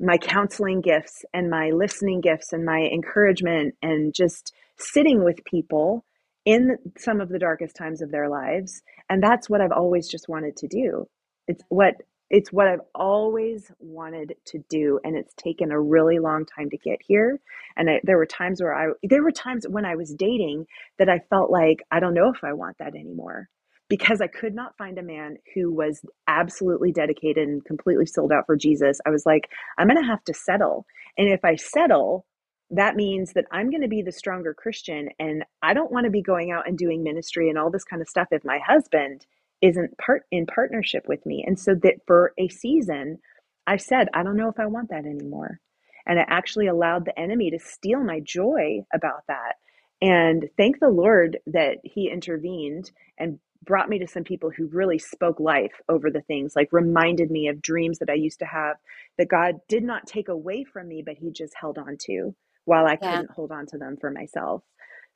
my 0.00 0.18
counseling 0.18 0.80
gifts 0.80 1.24
and 1.32 1.48
my 1.48 1.70
listening 1.70 2.20
gifts 2.20 2.52
and 2.52 2.64
my 2.64 2.88
encouragement 2.92 3.76
and 3.80 4.12
just 4.12 4.52
sitting 4.78 5.24
with 5.24 5.44
people 5.44 6.04
in 6.44 6.76
some 6.98 7.20
of 7.20 7.28
the 7.28 7.38
darkest 7.38 7.76
times 7.76 8.02
of 8.02 8.10
their 8.10 8.28
lives. 8.28 8.82
And 9.08 9.22
that's 9.22 9.48
what 9.48 9.60
I've 9.60 9.72
always 9.72 10.08
just 10.08 10.28
wanted 10.28 10.56
to 10.56 10.66
do. 10.66 11.06
It's 11.46 11.62
what 11.68 11.94
it's 12.30 12.52
what 12.52 12.66
I've 12.66 12.80
always 12.94 13.70
wanted 13.78 14.34
to 14.46 14.58
do, 14.68 14.98
and 15.04 15.16
it's 15.16 15.34
taken 15.34 15.70
a 15.70 15.80
really 15.80 16.18
long 16.18 16.44
time 16.44 16.70
to 16.70 16.78
get 16.78 16.98
here. 17.06 17.40
And 17.76 17.88
I, 17.88 18.00
there 18.02 18.16
were 18.16 18.26
times 18.26 18.60
where 18.60 18.74
I, 18.74 18.92
there 19.02 19.22
were 19.22 19.32
times 19.32 19.64
when 19.68 19.84
I 19.84 19.94
was 19.94 20.14
dating 20.14 20.66
that 20.98 21.08
I 21.08 21.20
felt 21.30 21.50
like 21.50 21.78
I 21.90 22.00
don't 22.00 22.14
know 22.14 22.32
if 22.34 22.42
I 22.42 22.52
want 22.52 22.78
that 22.78 22.96
anymore 22.96 23.48
because 23.88 24.20
I 24.20 24.26
could 24.26 24.54
not 24.54 24.76
find 24.76 24.98
a 24.98 25.02
man 25.02 25.36
who 25.54 25.72
was 25.72 26.00
absolutely 26.26 26.90
dedicated 26.90 27.46
and 27.46 27.64
completely 27.64 28.06
sold 28.06 28.32
out 28.32 28.46
for 28.46 28.56
Jesus. 28.56 28.98
I 29.06 29.10
was 29.10 29.24
like, 29.24 29.48
I'm 29.78 29.86
going 29.86 30.02
to 30.02 30.08
have 30.08 30.24
to 30.24 30.34
settle, 30.34 30.84
and 31.16 31.28
if 31.28 31.44
I 31.44 31.54
settle, 31.54 32.26
that 32.70 32.96
means 32.96 33.34
that 33.34 33.44
I'm 33.52 33.70
going 33.70 33.82
to 33.82 33.88
be 33.88 34.02
the 34.02 34.10
stronger 34.10 34.52
Christian, 34.52 35.10
and 35.20 35.44
I 35.62 35.74
don't 35.74 35.92
want 35.92 36.06
to 36.06 36.10
be 36.10 36.22
going 36.22 36.50
out 36.50 36.66
and 36.66 36.76
doing 36.76 37.04
ministry 37.04 37.48
and 37.48 37.56
all 37.56 37.70
this 37.70 37.84
kind 37.84 38.02
of 38.02 38.08
stuff 38.08 38.26
if 38.32 38.44
my 38.44 38.58
husband 38.66 39.24
isn't 39.62 39.96
part 39.98 40.22
in 40.30 40.46
partnership 40.46 41.04
with 41.08 41.24
me. 41.26 41.44
And 41.46 41.58
so 41.58 41.74
that 41.82 42.00
for 42.06 42.32
a 42.38 42.48
season, 42.48 43.18
I 43.66 43.76
said, 43.76 44.08
I 44.14 44.22
don't 44.22 44.36
know 44.36 44.48
if 44.48 44.60
I 44.60 44.66
want 44.66 44.90
that 44.90 45.06
anymore. 45.06 45.60
And 46.06 46.18
it 46.18 46.26
actually 46.28 46.68
allowed 46.68 47.04
the 47.04 47.18
enemy 47.18 47.50
to 47.50 47.58
steal 47.58 48.02
my 48.02 48.20
joy 48.20 48.84
about 48.94 49.22
that. 49.28 49.54
And 50.00 50.48
thank 50.56 50.78
the 50.78 50.88
Lord 50.88 51.38
that 51.46 51.78
he 51.82 52.10
intervened 52.10 52.90
and 53.18 53.38
brought 53.64 53.88
me 53.88 53.98
to 53.98 54.06
some 54.06 54.22
people 54.22 54.50
who 54.50 54.68
really 54.68 54.98
spoke 54.98 55.40
life 55.40 55.72
over 55.88 56.10
the 56.10 56.20
things, 56.20 56.54
like 56.54 56.68
reminded 56.72 57.30
me 57.30 57.48
of 57.48 57.62
dreams 57.62 57.98
that 57.98 58.10
I 58.10 58.14
used 58.14 58.38
to 58.40 58.46
have 58.46 58.76
that 59.18 59.28
God 59.28 59.56
did 59.68 59.82
not 59.82 60.06
take 60.06 60.28
away 60.28 60.64
from 60.64 60.86
me, 60.86 61.02
but 61.04 61.16
he 61.16 61.32
just 61.32 61.54
held 61.58 61.78
on 61.78 61.96
to 62.02 62.34
while 62.64 62.86
I 62.86 62.98
yeah. 63.00 63.12
couldn't 63.12 63.30
hold 63.30 63.50
on 63.50 63.66
to 63.66 63.78
them 63.78 63.96
for 64.00 64.10
myself. 64.10 64.62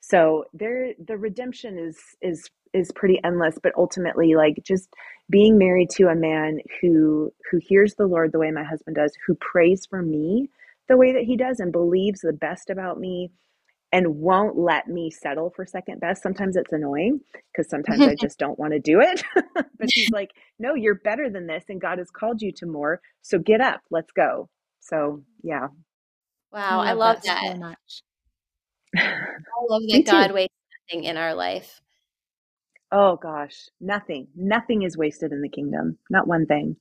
So 0.01 0.45
there 0.53 0.93
the 1.05 1.17
redemption 1.17 1.79
is 1.79 1.97
is 2.21 2.49
is 2.73 2.91
pretty 2.95 3.19
endless, 3.23 3.57
but 3.63 3.73
ultimately 3.77 4.35
like 4.35 4.57
just 4.65 4.89
being 5.29 5.57
married 5.57 5.89
to 5.91 6.09
a 6.09 6.15
man 6.15 6.59
who 6.81 7.31
who 7.51 7.59
hears 7.61 7.95
the 7.95 8.07
Lord 8.07 8.33
the 8.33 8.39
way 8.39 8.51
my 8.51 8.63
husband 8.65 8.97
does, 8.97 9.13
who 9.27 9.35
prays 9.35 9.85
for 9.89 10.03
me 10.03 10.49
the 10.89 10.97
way 10.97 11.13
that 11.13 11.23
he 11.23 11.37
does 11.37 11.59
and 11.61 11.71
believes 11.71 12.21
the 12.21 12.33
best 12.33 12.69
about 12.69 12.99
me 12.99 13.31
and 13.93 14.17
won't 14.17 14.57
let 14.57 14.87
me 14.87 15.11
settle 15.11 15.51
for 15.55 15.65
second 15.65 15.99
best. 16.01 16.23
Sometimes 16.23 16.55
it's 16.55 16.73
annoying 16.73 17.21
because 17.51 17.69
sometimes 17.69 18.07
I 18.07 18.15
just 18.15 18.39
don't 18.39 18.59
want 18.59 18.73
to 18.73 18.79
do 18.79 19.01
it. 19.01 19.23
but 19.55 19.89
he's 19.93 20.11
like, 20.11 20.31
no, 20.59 20.75
you're 20.75 20.95
better 20.95 21.29
than 21.29 21.47
this, 21.47 21.65
and 21.69 21.81
God 21.81 21.97
has 21.99 22.11
called 22.11 22.41
you 22.41 22.51
to 22.57 22.65
more. 22.65 23.01
So 23.21 23.39
get 23.39 23.61
up, 23.61 23.81
let's 23.91 24.11
go. 24.11 24.49
So 24.81 25.23
yeah. 25.43 25.67
Wow, 26.53 26.81
I 26.81 26.93
love, 26.93 26.93
I 26.93 26.93
love 26.93 27.21
that, 27.23 27.41
that, 27.41 27.41
so 27.53 27.53
much. 27.55 28.03
I 28.95 29.65
love 29.69 29.83
that 29.89 30.05
God 30.05 30.31
wastes 30.33 30.53
nothing 30.89 31.05
in 31.05 31.17
our 31.17 31.33
life. 31.33 31.81
Oh 32.91 33.15
gosh, 33.15 33.69
nothing. 33.79 34.27
Nothing 34.35 34.83
is 34.83 34.97
wasted 34.97 35.31
in 35.31 35.41
the 35.41 35.49
kingdom. 35.49 35.97
Not 36.09 36.27
one 36.27 36.45
thing. 36.45 36.75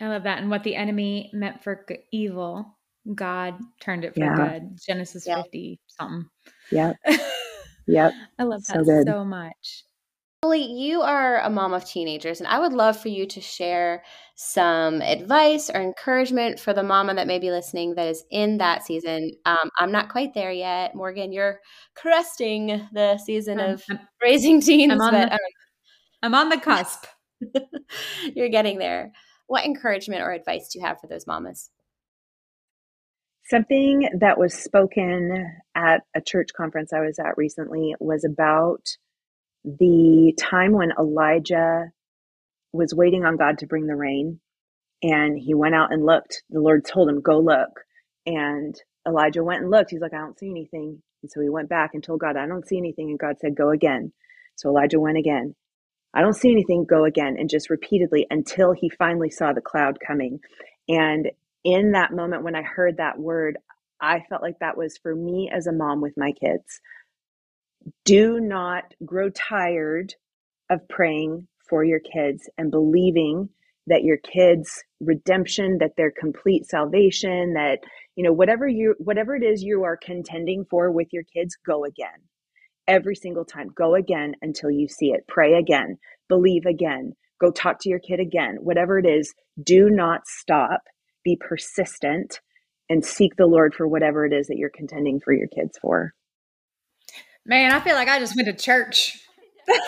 I 0.00 0.08
love 0.08 0.24
that. 0.24 0.38
And 0.38 0.50
what 0.50 0.64
the 0.64 0.76
enemy 0.76 1.30
meant 1.32 1.62
for 1.62 1.86
evil, 2.10 2.76
God 3.14 3.58
turned 3.80 4.04
it 4.04 4.14
for 4.14 4.20
yeah. 4.20 4.34
good. 4.34 4.78
Genesis 4.84 5.26
yep. 5.26 5.44
50 5.44 5.78
something. 5.86 6.28
Yep. 6.70 6.96
Yep. 7.86 8.12
I 8.38 8.42
love 8.44 8.64
that 8.64 8.86
so, 8.86 9.02
so 9.04 9.24
much. 9.24 9.84
Julie, 10.44 10.74
you 10.74 11.00
are 11.00 11.40
a 11.40 11.48
mom 11.48 11.72
of 11.72 11.86
teenagers, 11.86 12.38
and 12.38 12.46
I 12.46 12.58
would 12.58 12.74
love 12.74 13.00
for 13.00 13.08
you 13.08 13.24
to 13.28 13.40
share 13.40 14.04
some 14.34 15.00
advice 15.00 15.70
or 15.70 15.80
encouragement 15.80 16.60
for 16.60 16.74
the 16.74 16.82
mama 16.82 17.14
that 17.14 17.26
may 17.26 17.38
be 17.38 17.50
listening 17.50 17.94
that 17.94 18.08
is 18.08 18.24
in 18.30 18.58
that 18.58 18.84
season. 18.84 19.30
Um, 19.46 19.70
I'm 19.78 19.90
not 19.90 20.10
quite 20.10 20.34
there 20.34 20.52
yet. 20.52 20.94
Morgan, 20.94 21.32
you're 21.32 21.60
cresting 21.96 22.86
the 22.92 23.16
season 23.16 23.58
of 23.58 23.82
I'm, 23.88 24.00
raising 24.22 24.60
teens. 24.60 24.92
I'm 24.92 25.00
on, 25.00 25.12
but, 25.14 25.30
the, 25.30 25.32
um, 25.32 25.38
I'm 26.22 26.34
on 26.34 26.50
the 26.50 26.58
cusp. 26.58 27.06
you're 28.34 28.50
getting 28.50 28.76
there. 28.76 29.12
What 29.46 29.64
encouragement 29.64 30.20
or 30.20 30.32
advice 30.32 30.68
do 30.70 30.78
you 30.78 30.84
have 30.84 31.00
for 31.00 31.06
those 31.06 31.26
mamas? 31.26 31.70
Something 33.46 34.10
that 34.20 34.38
was 34.38 34.52
spoken 34.52 35.54
at 35.74 36.02
a 36.14 36.20
church 36.20 36.50
conference 36.54 36.92
I 36.92 37.00
was 37.00 37.18
at 37.18 37.38
recently 37.38 37.94
was 37.98 38.26
about 38.26 38.82
the 39.64 40.34
time 40.38 40.72
when 40.72 40.92
Elijah 40.98 41.90
was 42.72 42.94
waiting 42.94 43.24
on 43.24 43.36
God 43.36 43.58
to 43.58 43.66
bring 43.66 43.86
the 43.86 43.96
rain 43.96 44.40
and 45.02 45.38
he 45.38 45.54
went 45.54 45.74
out 45.74 45.92
and 45.92 46.04
looked. 46.04 46.42
The 46.50 46.60
Lord 46.60 46.84
told 46.84 47.08
him, 47.08 47.20
Go 47.20 47.38
look. 47.38 47.70
And 48.26 48.74
Elijah 49.06 49.44
went 49.44 49.62
and 49.62 49.70
looked. 49.70 49.90
He's 49.90 50.00
like, 50.00 50.14
I 50.14 50.18
don't 50.18 50.38
see 50.38 50.50
anything. 50.50 51.02
And 51.22 51.30
so 51.30 51.40
he 51.40 51.48
went 51.48 51.68
back 51.68 51.90
and 51.94 52.02
told 52.02 52.20
God, 52.20 52.36
I 52.36 52.46
don't 52.46 52.66
see 52.66 52.78
anything. 52.78 53.10
And 53.10 53.18
God 53.18 53.36
said, 53.40 53.56
Go 53.56 53.70
again. 53.70 54.12
So 54.56 54.70
Elijah 54.70 55.00
went 55.00 55.18
again. 55.18 55.54
I 56.14 56.20
don't 56.20 56.34
see 56.36 56.50
anything. 56.50 56.86
Go 56.88 57.04
again. 57.04 57.36
And 57.38 57.50
just 57.50 57.70
repeatedly 57.70 58.26
until 58.30 58.72
he 58.72 58.90
finally 58.90 59.30
saw 59.30 59.52
the 59.52 59.60
cloud 59.60 59.98
coming. 60.06 60.40
And 60.88 61.30
in 61.64 61.92
that 61.92 62.12
moment, 62.12 62.44
when 62.44 62.56
I 62.56 62.62
heard 62.62 62.98
that 62.98 63.18
word, 63.18 63.58
I 64.00 64.20
felt 64.28 64.42
like 64.42 64.58
that 64.60 64.76
was 64.76 64.98
for 65.02 65.14
me 65.14 65.50
as 65.52 65.66
a 65.66 65.72
mom 65.72 66.00
with 66.00 66.14
my 66.16 66.32
kids 66.32 66.80
do 68.04 68.40
not 68.40 68.84
grow 69.04 69.30
tired 69.30 70.14
of 70.70 70.86
praying 70.88 71.46
for 71.68 71.84
your 71.84 72.00
kids 72.00 72.48
and 72.58 72.70
believing 72.70 73.48
that 73.86 74.02
your 74.02 74.16
kids 74.18 74.82
redemption 75.00 75.78
that 75.78 75.92
their 75.96 76.10
complete 76.10 76.66
salvation 76.66 77.52
that 77.54 77.78
you 78.16 78.24
know 78.24 78.32
whatever 78.32 78.66
you 78.66 78.94
whatever 78.98 79.36
it 79.36 79.42
is 79.42 79.62
you 79.62 79.84
are 79.84 79.98
contending 80.02 80.64
for 80.70 80.90
with 80.90 81.08
your 81.12 81.24
kids 81.24 81.56
go 81.66 81.84
again. 81.84 82.20
Every 82.86 83.14
single 83.14 83.44
time 83.44 83.68
go 83.74 83.94
again 83.94 84.34
until 84.42 84.70
you 84.70 84.88
see 84.88 85.06
it. 85.12 85.26
Pray 85.28 85.54
again. 85.54 85.98
Believe 86.28 86.66
again. 86.66 87.12
Go 87.40 87.50
talk 87.50 87.78
to 87.80 87.88
your 87.88 87.98
kid 87.98 88.20
again. 88.20 88.56
Whatever 88.60 88.98
it 88.98 89.06
is 89.06 89.34
do 89.62 89.90
not 89.90 90.26
stop. 90.26 90.80
Be 91.24 91.36
persistent 91.40 92.40
and 92.90 93.04
seek 93.04 93.36
the 93.36 93.46
lord 93.46 93.74
for 93.74 93.88
whatever 93.88 94.26
it 94.26 94.32
is 94.32 94.46
that 94.46 94.56
you're 94.56 94.70
contending 94.70 95.20
for 95.20 95.32
your 95.32 95.48
kids 95.48 95.78
for 95.80 96.14
Man, 97.46 97.72
I 97.72 97.80
feel 97.80 97.94
like 97.94 98.08
I 98.08 98.18
just 98.18 98.34
went 98.36 98.46
to 98.46 98.54
church. 98.54 99.18
that, 99.66 99.80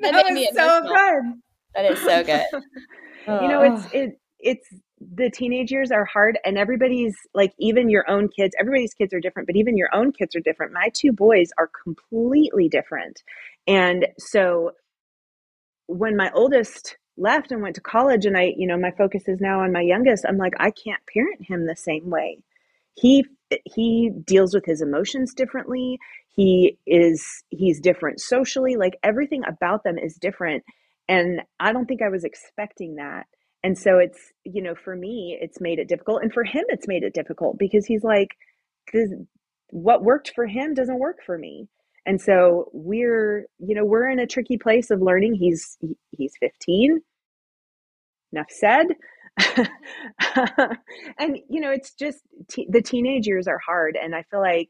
that 0.02 0.26
was 0.26 0.48
so 0.54 0.82
good. 0.82 1.40
That 1.74 1.92
is 1.92 1.98
so 2.00 2.24
good. 2.24 2.46
you 3.42 3.48
know, 3.48 3.62
it's 3.62 3.86
oh. 3.86 3.90
it 3.92 4.20
it's 4.40 4.68
the 5.00 5.30
teenage 5.30 5.70
years 5.70 5.90
are 5.90 6.04
hard 6.04 6.38
and 6.44 6.58
everybody's 6.58 7.16
like 7.34 7.52
even 7.58 7.88
your 7.88 8.08
own 8.10 8.28
kids 8.28 8.54
everybody's 8.60 8.92
kids 8.92 9.14
are 9.14 9.20
different 9.20 9.46
but 9.46 9.56
even 9.56 9.76
your 9.76 9.88
own 9.94 10.12
kids 10.12 10.36
are 10.36 10.40
different 10.40 10.74
my 10.74 10.90
two 10.92 11.10
boys 11.10 11.48
are 11.56 11.70
completely 11.84 12.68
different 12.68 13.22
and 13.66 14.06
so 14.18 14.72
when 15.86 16.16
my 16.16 16.30
oldest 16.34 16.98
left 17.16 17.50
and 17.50 17.62
went 17.62 17.74
to 17.74 17.80
college 17.80 18.26
and 18.26 18.36
i 18.36 18.52
you 18.56 18.66
know 18.66 18.76
my 18.76 18.90
focus 18.90 19.26
is 19.26 19.40
now 19.40 19.60
on 19.60 19.72
my 19.72 19.80
youngest 19.80 20.24
i'm 20.28 20.36
like 20.36 20.52
i 20.60 20.70
can't 20.70 21.00
parent 21.12 21.40
him 21.46 21.66
the 21.66 21.76
same 21.76 22.10
way 22.10 22.38
he 22.94 23.24
he 23.64 24.10
deals 24.26 24.54
with 24.54 24.66
his 24.66 24.82
emotions 24.82 25.32
differently 25.32 25.98
he 26.34 26.78
is 26.86 27.24
he's 27.50 27.80
different 27.80 28.20
socially 28.20 28.76
like 28.76 28.98
everything 29.02 29.42
about 29.48 29.84
them 29.84 29.98
is 29.98 30.16
different 30.16 30.62
and 31.08 31.40
i 31.60 31.72
don't 31.72 31.86
think 31.86 32.02
i 32.02 32.08
was 32.08 32.24
expecting 32.24 32.96
that. 32.96 33.26
And 33.62 33.76
so 33.78 33.98
it's 33.98 34.18
you 34.44 34.62
know 34.62 34.74
for 34.74 34.96
me 34.96 35.38
it's 35.40 35.60
made 35.60 35.78
it 35.78 35.88
difficult 35.88 36.22
and 36.22 36.32
for 36.32 36.44
him 36.44 36.64
it's 36.68 36.88
made 36.88 37.02
it 37.02 37.14
difficult 37.14 37.58
because 37.58 37.86
he's 37.86 38.04
like 38.04 38.28
this 38.92 39.10
what 39.70 40.02
worked 40.02 40.32
for 40.34 40.46
him 40.46 40.74
doesn't 40.74 40.98
work 40.98 41.18
for 41.24 41.38
me. 41.38 41.68
And 42.06 42.20
so 42.20 42.70
we're 42.72 43.46
you 43.58 43.74
know 43.74 43.84
we're 43.84 44.08
in 44.10 44.18
a 44.18 44.26
tricky 44.26 44.56
place 44.58 44.90
of 44.90 45.02
learning. 45.02 45.34
He's 45.34 45.78
he's 46.12 46.32
15 46.40 47.00
enough 48.32 48.48
said. 48.50 48.86
And 51.18 51.38
you 51.48 51.60
know 51.60 51.70
it's 51.70 51.92
just 51.94 52.20
the 52.68 52.82
teenage 52.82 53.26
years 53.26 53.46
are 53.48 53.58
hard 53.64 53.96
and 54.02 54.14
i 54.14 54.22
feel 54.30 54.40
like 54.40 54.68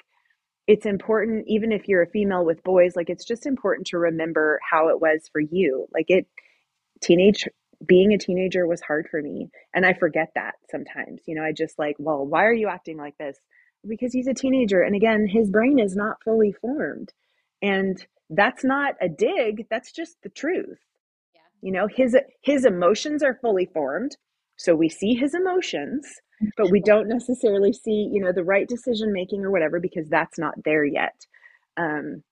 it's 0.71 0.87
important 0.87 1.45
even 1.49 1.73
if 1.73 1.89
you're 1.89 2.03
a 2.03 2.11
female 2.11 2.45
with 2.45 2.63
boys 2.63 2.95
like 2.95 3.11
it's 3.11 3.25
just 3.25 3.45
important 3.45 3.89
to 3.89 3.99
remember 3.99 4.61
how 4.71 4.89
it 4.89 5.01
was 5.01 5.29
for 5.33 5.41
you. 5.41 5.89
Like 5.93 6.07
it 6.09 6.29
teenage 7.03 7.49
being 7.85 8.13
a 8.13 8.19
teenager 8.19 8.69
was 8.69 8.81
hard 8.81 9.09
for 9.11 9.21
me 9.23 9.49
and 9.75 9.85
i 9.87 9.95
forget 9.95 10.29
that 10.35 10.53
sometimes 10.71 11.23
you 11.27 11.35
know 11.35 11.43
i 11.43 11.51
just 11.51 11.79
like 11.79 11.97
well 11.99 12.27
why 12.27 12.45
are 12.45 12.53
you 12.53 12.69
acting 12.69 12.97
like 12.99 13.19
this? 13.19 13.37
Because 13.89 14.13
he's 14.13 14.29
a 14.29 14.35
teenager 14.35 14.81
and 14.81 14.95
again 14.95 15.27
his 15.27 15.51
brain 15.51 15.81
is 15.81 15.97
not 15.97 16.23
fully 16.23 16.53
formed 16.53 17.13
and 17.61 18.07
that's 18.29 18.63
not 18.63 18.95
a 19.03 19.09
dig 19.09 19.67
that's 19.71 19.91
just 19.91 20.19
the 20.23 20.29
truth. 20.29 20.79
Yeah. 21.35 21.41
you 21.63 21.73
know 21.73 21.89
his 21.89 22.17
his 22.43 22.65
emotions 22.65 23.25
are 23.25 23.39
fully 23.43 23.69
formed 23.75 24.17
so 24.57 24.77
we 24.77 24.89
see 24.89 25.15
his 25.15 25.35
emotions 25.35 26.07
but 26.57 26.71
we 26.71 26.81
don't 26.81 27.09
necessarily 27.09 27.73
see 27.73 28.09
you 28.13 28.21
know 28.21 28.33
the 28.33 28.45
right 28.45 28.69
decision 28.69 29.13
making 29.13 29.45
or 29.45 29.51
whatever 29.51 29.81
because 29.81 30.09
that's 30.09 30.39
not 30.39 30.55
there 30.65 30.85
yet. 30.85 31.27
Um, 31.77 32.23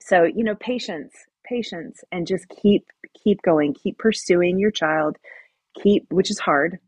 so 0.00 0.24
you 0.24 0.44
know 0.44 0.54
patience 0.56 1.14
patience 1.44 2.02
and 2.12 2.26
just 2.26 2.46
keep 2.62 2.86
keep 3.22 3.40
going 3.42 3.74
keep 3.74 3.98
pursuing 3.98 4.58
your 4.58 4.70
child 4.70 5.16
keep 5.82 6.06
which 6.10 6.30
is 6.30 6.38
hard 6.38 6.78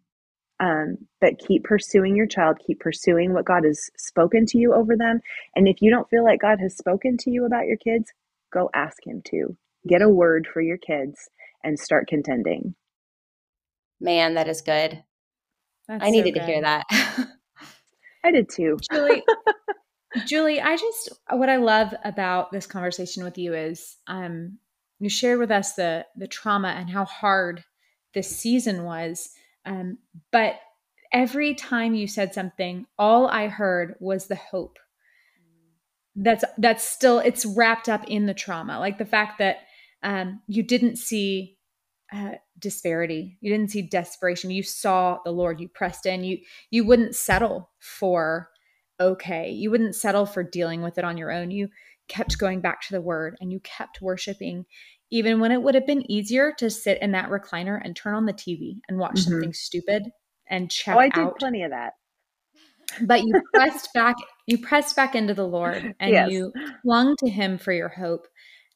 um, 0.60 0.96
but 1.20 1.38
keep 1.38 1.64
pursuing 1.64 2.16
your 2.16 2.26
child 2.26 2.58
keep 2.66 2.80
pursuing 2.80 3.34
what 3.34 3.44
god 3.44 3.64
has 3.64 3.90
spoken 3.98 4.46
to 4.46 4.58
you 4.58 4.74
over 4.74 4.96
them 4.96 5.20
and 5.54 5.68
if 5.68 5.82
you 5.82 5.90
don't 5.90 6.08
feel 6.08 6.24
like 6.24 6.40
god 6.40 6.58
has 6.60 6.76
spoken 6.76 7.16
to 7.18 7.30
you 7.30 7.44
about 7.44 7.66
your 7.66 7.76
kids 7.76 8.12
go 8.52 8.70
ask 8.74 9.06
him 9.06 9.22
to. 9.26 9.56
Get 9.88 10.02
a 10.02 10.08
word 10.08 10.46
for 10.52 10.60
your 10.60 10.78
kids 10.78 11.28
and 11.62 11.78
start 11.78 12.08
contending. 12.08 12.74
Man 14.00 14.34
that 14.34 14.48
is 14.48 14.60
good 14.60 15.02
that's 15.88 16.04
I 16.04 16.10
needed 16.10 16.34
so 16.34 16.40
to 16.40 16.46
hear 16.46 16.60
that. 16.62 16.84
I 18.24 18.30
did 18.30 18.48
too. 18.48 18.78
Julie, 18.90 19.22
Julie, 20.26 20.60
I 20.60 20.76
just 20.76 21.12
what 21.30 21.48
I 21.48 21.56
love 21.56 21.94
about 22.04 22.50
this 22.50 22.66
conversation 22.66 23.24
with 23.24 23.38
you 23.38 23.54
is 23.54 23.96
um 24.06 24.58
you 24.98 25.08
shared 25.08 25.38
with 25.38 25.50
us 25.50 25.74
the 25.74 26.06
the 26.16 26.26
trauma 26.26 26.68
and 26.68 26.90
how 26.90 27.04
hard 27.04 27.62
this 28.14 28.28
season 28.28 28.84
was. 28.84 29.30
Um, 29.64 29.98
but 30.32 30.58
every 31.12 31.54
time 31.54 31.94
you 31.94 32.08
said 32.08 32.34
something, 32.34 32.86
all 32.98 33.28
I 33.28 33.48
heard 33.48 33.94
was 34.00 34.26
the 34.26 34.36
hope. 34.36 34.78
That's 36.14 36.44
that's 36.56 36.82
still 36.82 37.18
it's 37.18 37.44
wrapped 37.44 37.88
up 37.88 38.04
in 38.08 38.26
the 38.26 38.34
trauma. 38.34 38.80
Like 38.80 38.98
the 38.98 39.04
fact 39.04 39.38
that 39.38 39.58
um, 40.02 40.40
you 40.46 40.62
didn't 40.62 40.96
see 40.96 41.55
uh, 42.12 42.32
disparity. 42.58 43.36
You 43.40 43.50
didn't 43.50 43.70
see 43.70 43.82
desperation. 43.82 44.50
You 44.50 44.62
saw 44.62 45.18
the 45.24 45.32
lord. 45.32 45.60
You 45.60 45.68
pressed 45.68 46.06
in. 46.06 46.24
You 46.24 46.38
you 46.70 46.84
wouldn't 46.84 47.14
settle 47.14 47.70
for 47.78 48.50
okay. 49.00 49.50
You 49.50 49.70
wouldn't 49.70 49.94
settle 49.94 50.26
for 50.26 50.42
dealing 50.42 50.82
with 50.82 50.98
it 50.98 51.04
on 51.04 51.18
your 51.18 51.32
own. 51.32 51.50
You 51.50 51.68
kept 52.08 52.38
going 52.38 52.60
back 52.60 52.82
to 52.82 52.92
the 52.92 53.00
word 53.00 53.36
and 53.40 53.50
you 53.52 53.60
kept 53.60 54.00
worshiping 54.00 54.64
even 55.10 55.38
when 55.38 55.52
it 55.52 55.62
would 55.62 55.74
have 55.74 55.86
been 55.86 56.08
easier 56.10 56.52
to 56.58 56.68
sit 56.68 57.00
in 57.00 57.12
that 57.12 57.30
recliner 57.30 57.80
and 57.82 57.96
turn 57.96 58.14
on 58.14 58.26
the 58.26 58.32
tv 58.32 58.76
and 58.88 58.96
watch 58.96 59.14
mm-hmm. 59.14 59.32
something 59.32 59.52
stupid 59.52 60.04
and 60.48 60.70
check 60.70 60.94
oh 60.94 61.00
i 61.00 61.08
did 61.08 61.24
out. 61.24 61.38
plenty 61.38 61.62
of 61.62 61.70
that. 61.70 61.94
But 63.02 63.24
you 63.24 63.42
pressed 63.52 63.92
back 63.94 64.16
you 64.46 64.58
pressed 64.58 64.96
back 64.96 65.14
into 65.14 65.34
the 65.34 65.46
lord 65.46 65.94
and 66.00 66.12
yes. 66.12 66.30
you 66.30 66.52
clung 66.82 67.16
to 67.18 67.28
him 67.28 67.58
for 67.58 67.72
your 67.72 67.88
hope. 67.88 68.26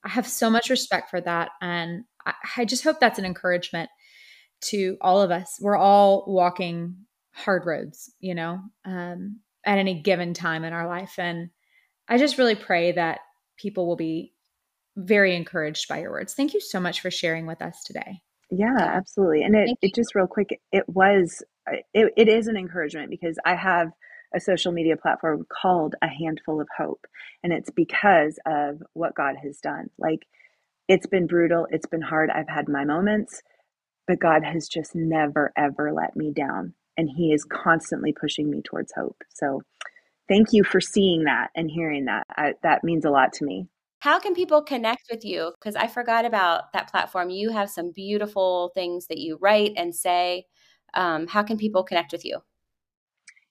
I 0.04 0.08
have 0.08 0.26
so 0.26 0.50
much 0.50 0.70
respect 0.70 1.10
for 1.10 1.20
that 1.20 1.50
and 1.60 2.04
I, 2.56 2.64
just 2.64 2.84
hope 2.84 3.00
that's 3.00 3.18
an 3.18 3.24
encouragement 3.24 3.90
to 4.62 4.96
all 5.00 5.22
of 5.22 5.30
us. 5.30 5.58
We're 5.60 5.76
all 5.76 6.24
walking 6.26 6.96
hard 7.32 7.64
roads 7.64 8.12
you 8.18 8.34
know 8.34 8.60
um, 8.84 9.40
at 9.64 9.78
any 9.78 10.02
given 10.02 10.34
time 10.34 10.64
in 10.64 10.72
our 10.72 10.86
life. 10.86 11.14
And 11.18 11.50
i 12.08 12.18
just 12.18 12.38
really 12.38 12.56
pray 12.56 12.92
that 12.92 13.20
people 13.56 13.86
will 13.86 13.96
be 13.96 14.34
very 14.96 15.36
encouraged 15.36 15.88
by 15.88 16.00
your 16.00 16.10
words. 16.10 16.34
Thank 16.34 16.54
you 16.54 16.60
so 16.60 16.80
much 16.80 17.00
for 17.00 17.10
sharing 17.10 17.46
with 17.46 17.62
us 17.62 17.82
today. 17.84 18.20
Yeah 18.50 18.76
absolutely. 18.78 19.42
And 19.44 19.54
it, 19.54 19.78
it 19.80 19.94
just 19.94 20.14
real 20.14 20.26
quick 20.26 20.60
it 20.72 20.84
was 20.88 21.42
it, 21.94 22.12
it 22.16 22.28
is 22.28 22.48
an 22.48 22.56
encouragement 22.56 23.10
because 23.10 23.38
I 23.44 23.54
have 23.54 23.92
a 24.34 24.40
social 24.40 24.72
media 24.72 24.96
platform 24.96 25.46
called 25.50 25.94
A 26.02 26.08
Handful 26.08 26.60
of 26.60 26.68
Hope. 26.76 27.06
And 27.42 27.52
it's 27.52 27.70
because 27.70 28.38
of 28.46 28.82
what 28.92 29.14
God 29.14 29.36
has 29.42 29.58
done. 29.58 29.90
Like, 29.98 30.26
it's 30.90 31.06
been 31.06 31.28
brutal, 31.28 31.68
it's 31.70 31.86
been 31.86 32.02
hard. 32.02 32.30
I've 32.30 32.48
had 32.48 32.68
my 32.68 32.84
moments, 32.84 33.42
but 34.08 34.18
God 34.18 34.42
has 34.42 34.66
just 34.66 34.92
never, 34.92 35.52
ever 35.56 35.92
let 35.92 36.16
me 36.16 36.32
down. 36.32 36.74
And 36.96 37.08
He 37.08 37.32
is 37.32 37.44
constantly 37.44 38.12
pushing 38.12 38.50
me 38.50 38.60
towards 38.60 38.92
hope. 38.92 39.22
So, 39.32 39.62
thank 40.28 40.48
you 40.52 40.64
for 40.64 40.80
seeing 40.80 41.24
that 41.24 41.50
and 41.54 41.70
hearing 41.70 42.06
that. 42.06 42.26
I, 42.36 42.54
that 42.64 42.82
means 42.82 43.04
a 43.04 43.10
lot 43.10 43.32
to 43.34 43.44
me. 43.44 43.68
How 44.00 44.18
can 44.18 44.34
people 44.34 44.62
connect 44.62 45.04
with 45.10 45.24
you? 45.24 45.52
Because 45.60 45.76
I 45.76 45.86
forgot 45.86 46.24
about 46.24 46.72
that 46.72 46.90
platform. 46.90 47.30
You 47.30 47.50
have 47.50 47.70
some 47.70 47.92
beautiful 47.92 48.72
things 48.74 49.06
that 49.06 49.18
you 49.18 49.38
write 49.40 49.74
and 49.76 49.94
say 49.94 50.46
um, 50.94 51.28
how 51.28 51.44
can 51.44 51.56
people 51.56 51.84
connect 51.84 52.10
with 52.10 52.24
you? 52.24 52.38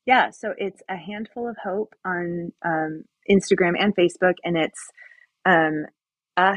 Yeah, 0.05 0.31
so 0.31 0.53
it's 0.57 0.81
a 0.89 0.97
handful 0.97 1.47
of 1.47 1.55
hope 1.63 1.93
on 2.03 2.51
um, 2.65 3.03
Instagram 3.29 3.75
and 3.79 3.95
Facebook, 3.95 4.33
and 4.43 4.57
it's 4.57 4.89
um, 5.45 5.85
a 6.35 6.53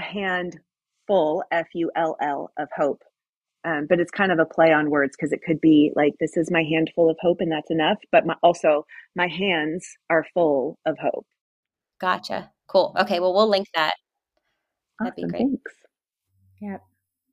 handful 1.12 1.44
F 1.50 1.66
U 1.74 1.90
L 1.96 2.16
L 2.20 2.52
of 2.58 2.68
hope. 2.76 3.02
Um, 3.64 3.86
but 3.88 4.00
it's 4.00 4.10
kind 4.10 4.32
of 4.32 4.40
a 4.40 4.44
play 4.44 4.72
on 4.72 4.90
words 4.90 5.14
because 5.16 5.32
it 5.32 5.40
could 5.46 5.60
be 5.60 5.92
like 5.94 6.14
this 6.18 6.36
is 6.36 6.50
my 6.50 6.64
handful 6.64 7.08
of 7.08 7.16
hope 7.20 7.40
and 7.40 7.52
that's 7.52 7.70
enough 7.70 7.98
but 8.10 8.26
my, 8.26 8.34
also 8.42 8.84
my 9.14 9.28
hands 9.28 9.86
are 10.10 10.26
full 10.34 10.80
of 10.84 10.98
hope 10.98 11.24
gotcha 12.00 12.50
cool 12.66 12.92
okay 12.98 13.20
well 13.20 13.32
we'll 13.32 13.48
link 13.48 13.68
that 13.76 13.94
that'd 14.98 15.14
be 15.14 15.22
great 15.22 15.42
thanks 15.42 15.72
yeah 16.60 16.78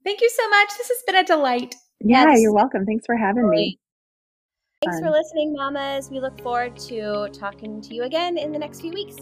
thank 0.03 0.21
you 0.21 0.30
so 0.30 0.47
much 0.51 0.69
this 0.77 0.89
has 0.89 1.01
been 1.07 1.15
a 1.15 1.23
delight 1.23 1.73
yeah, 2.01 2.30
yes. 2.30 2.41
you're 2.41 2.53
welcome. 2.53 2.86
Thanks 2.86 3.05
for 3.05 3.15
having 3.15 3.43
Great. 3.43 3.57
me. 3.57 3.80
Thanks 4.82 4.99
Fun. 4.99 5.09
for 5.09 5.11
listening, 5.11 5.53
mamas. 5.53 6.09
We 6.09 6.19
look 6.19 6.39
forward 6.41 6.77
to 6.77 7.27
talking 7.34 7.82
to 7.82 7.93
you 7.93 8.03
again 8.03 8.38
in 8.38 8.51
the 8.51 8.59
next 8.59 8.82
few 8.82 8.91
weeks. 8.91 9.17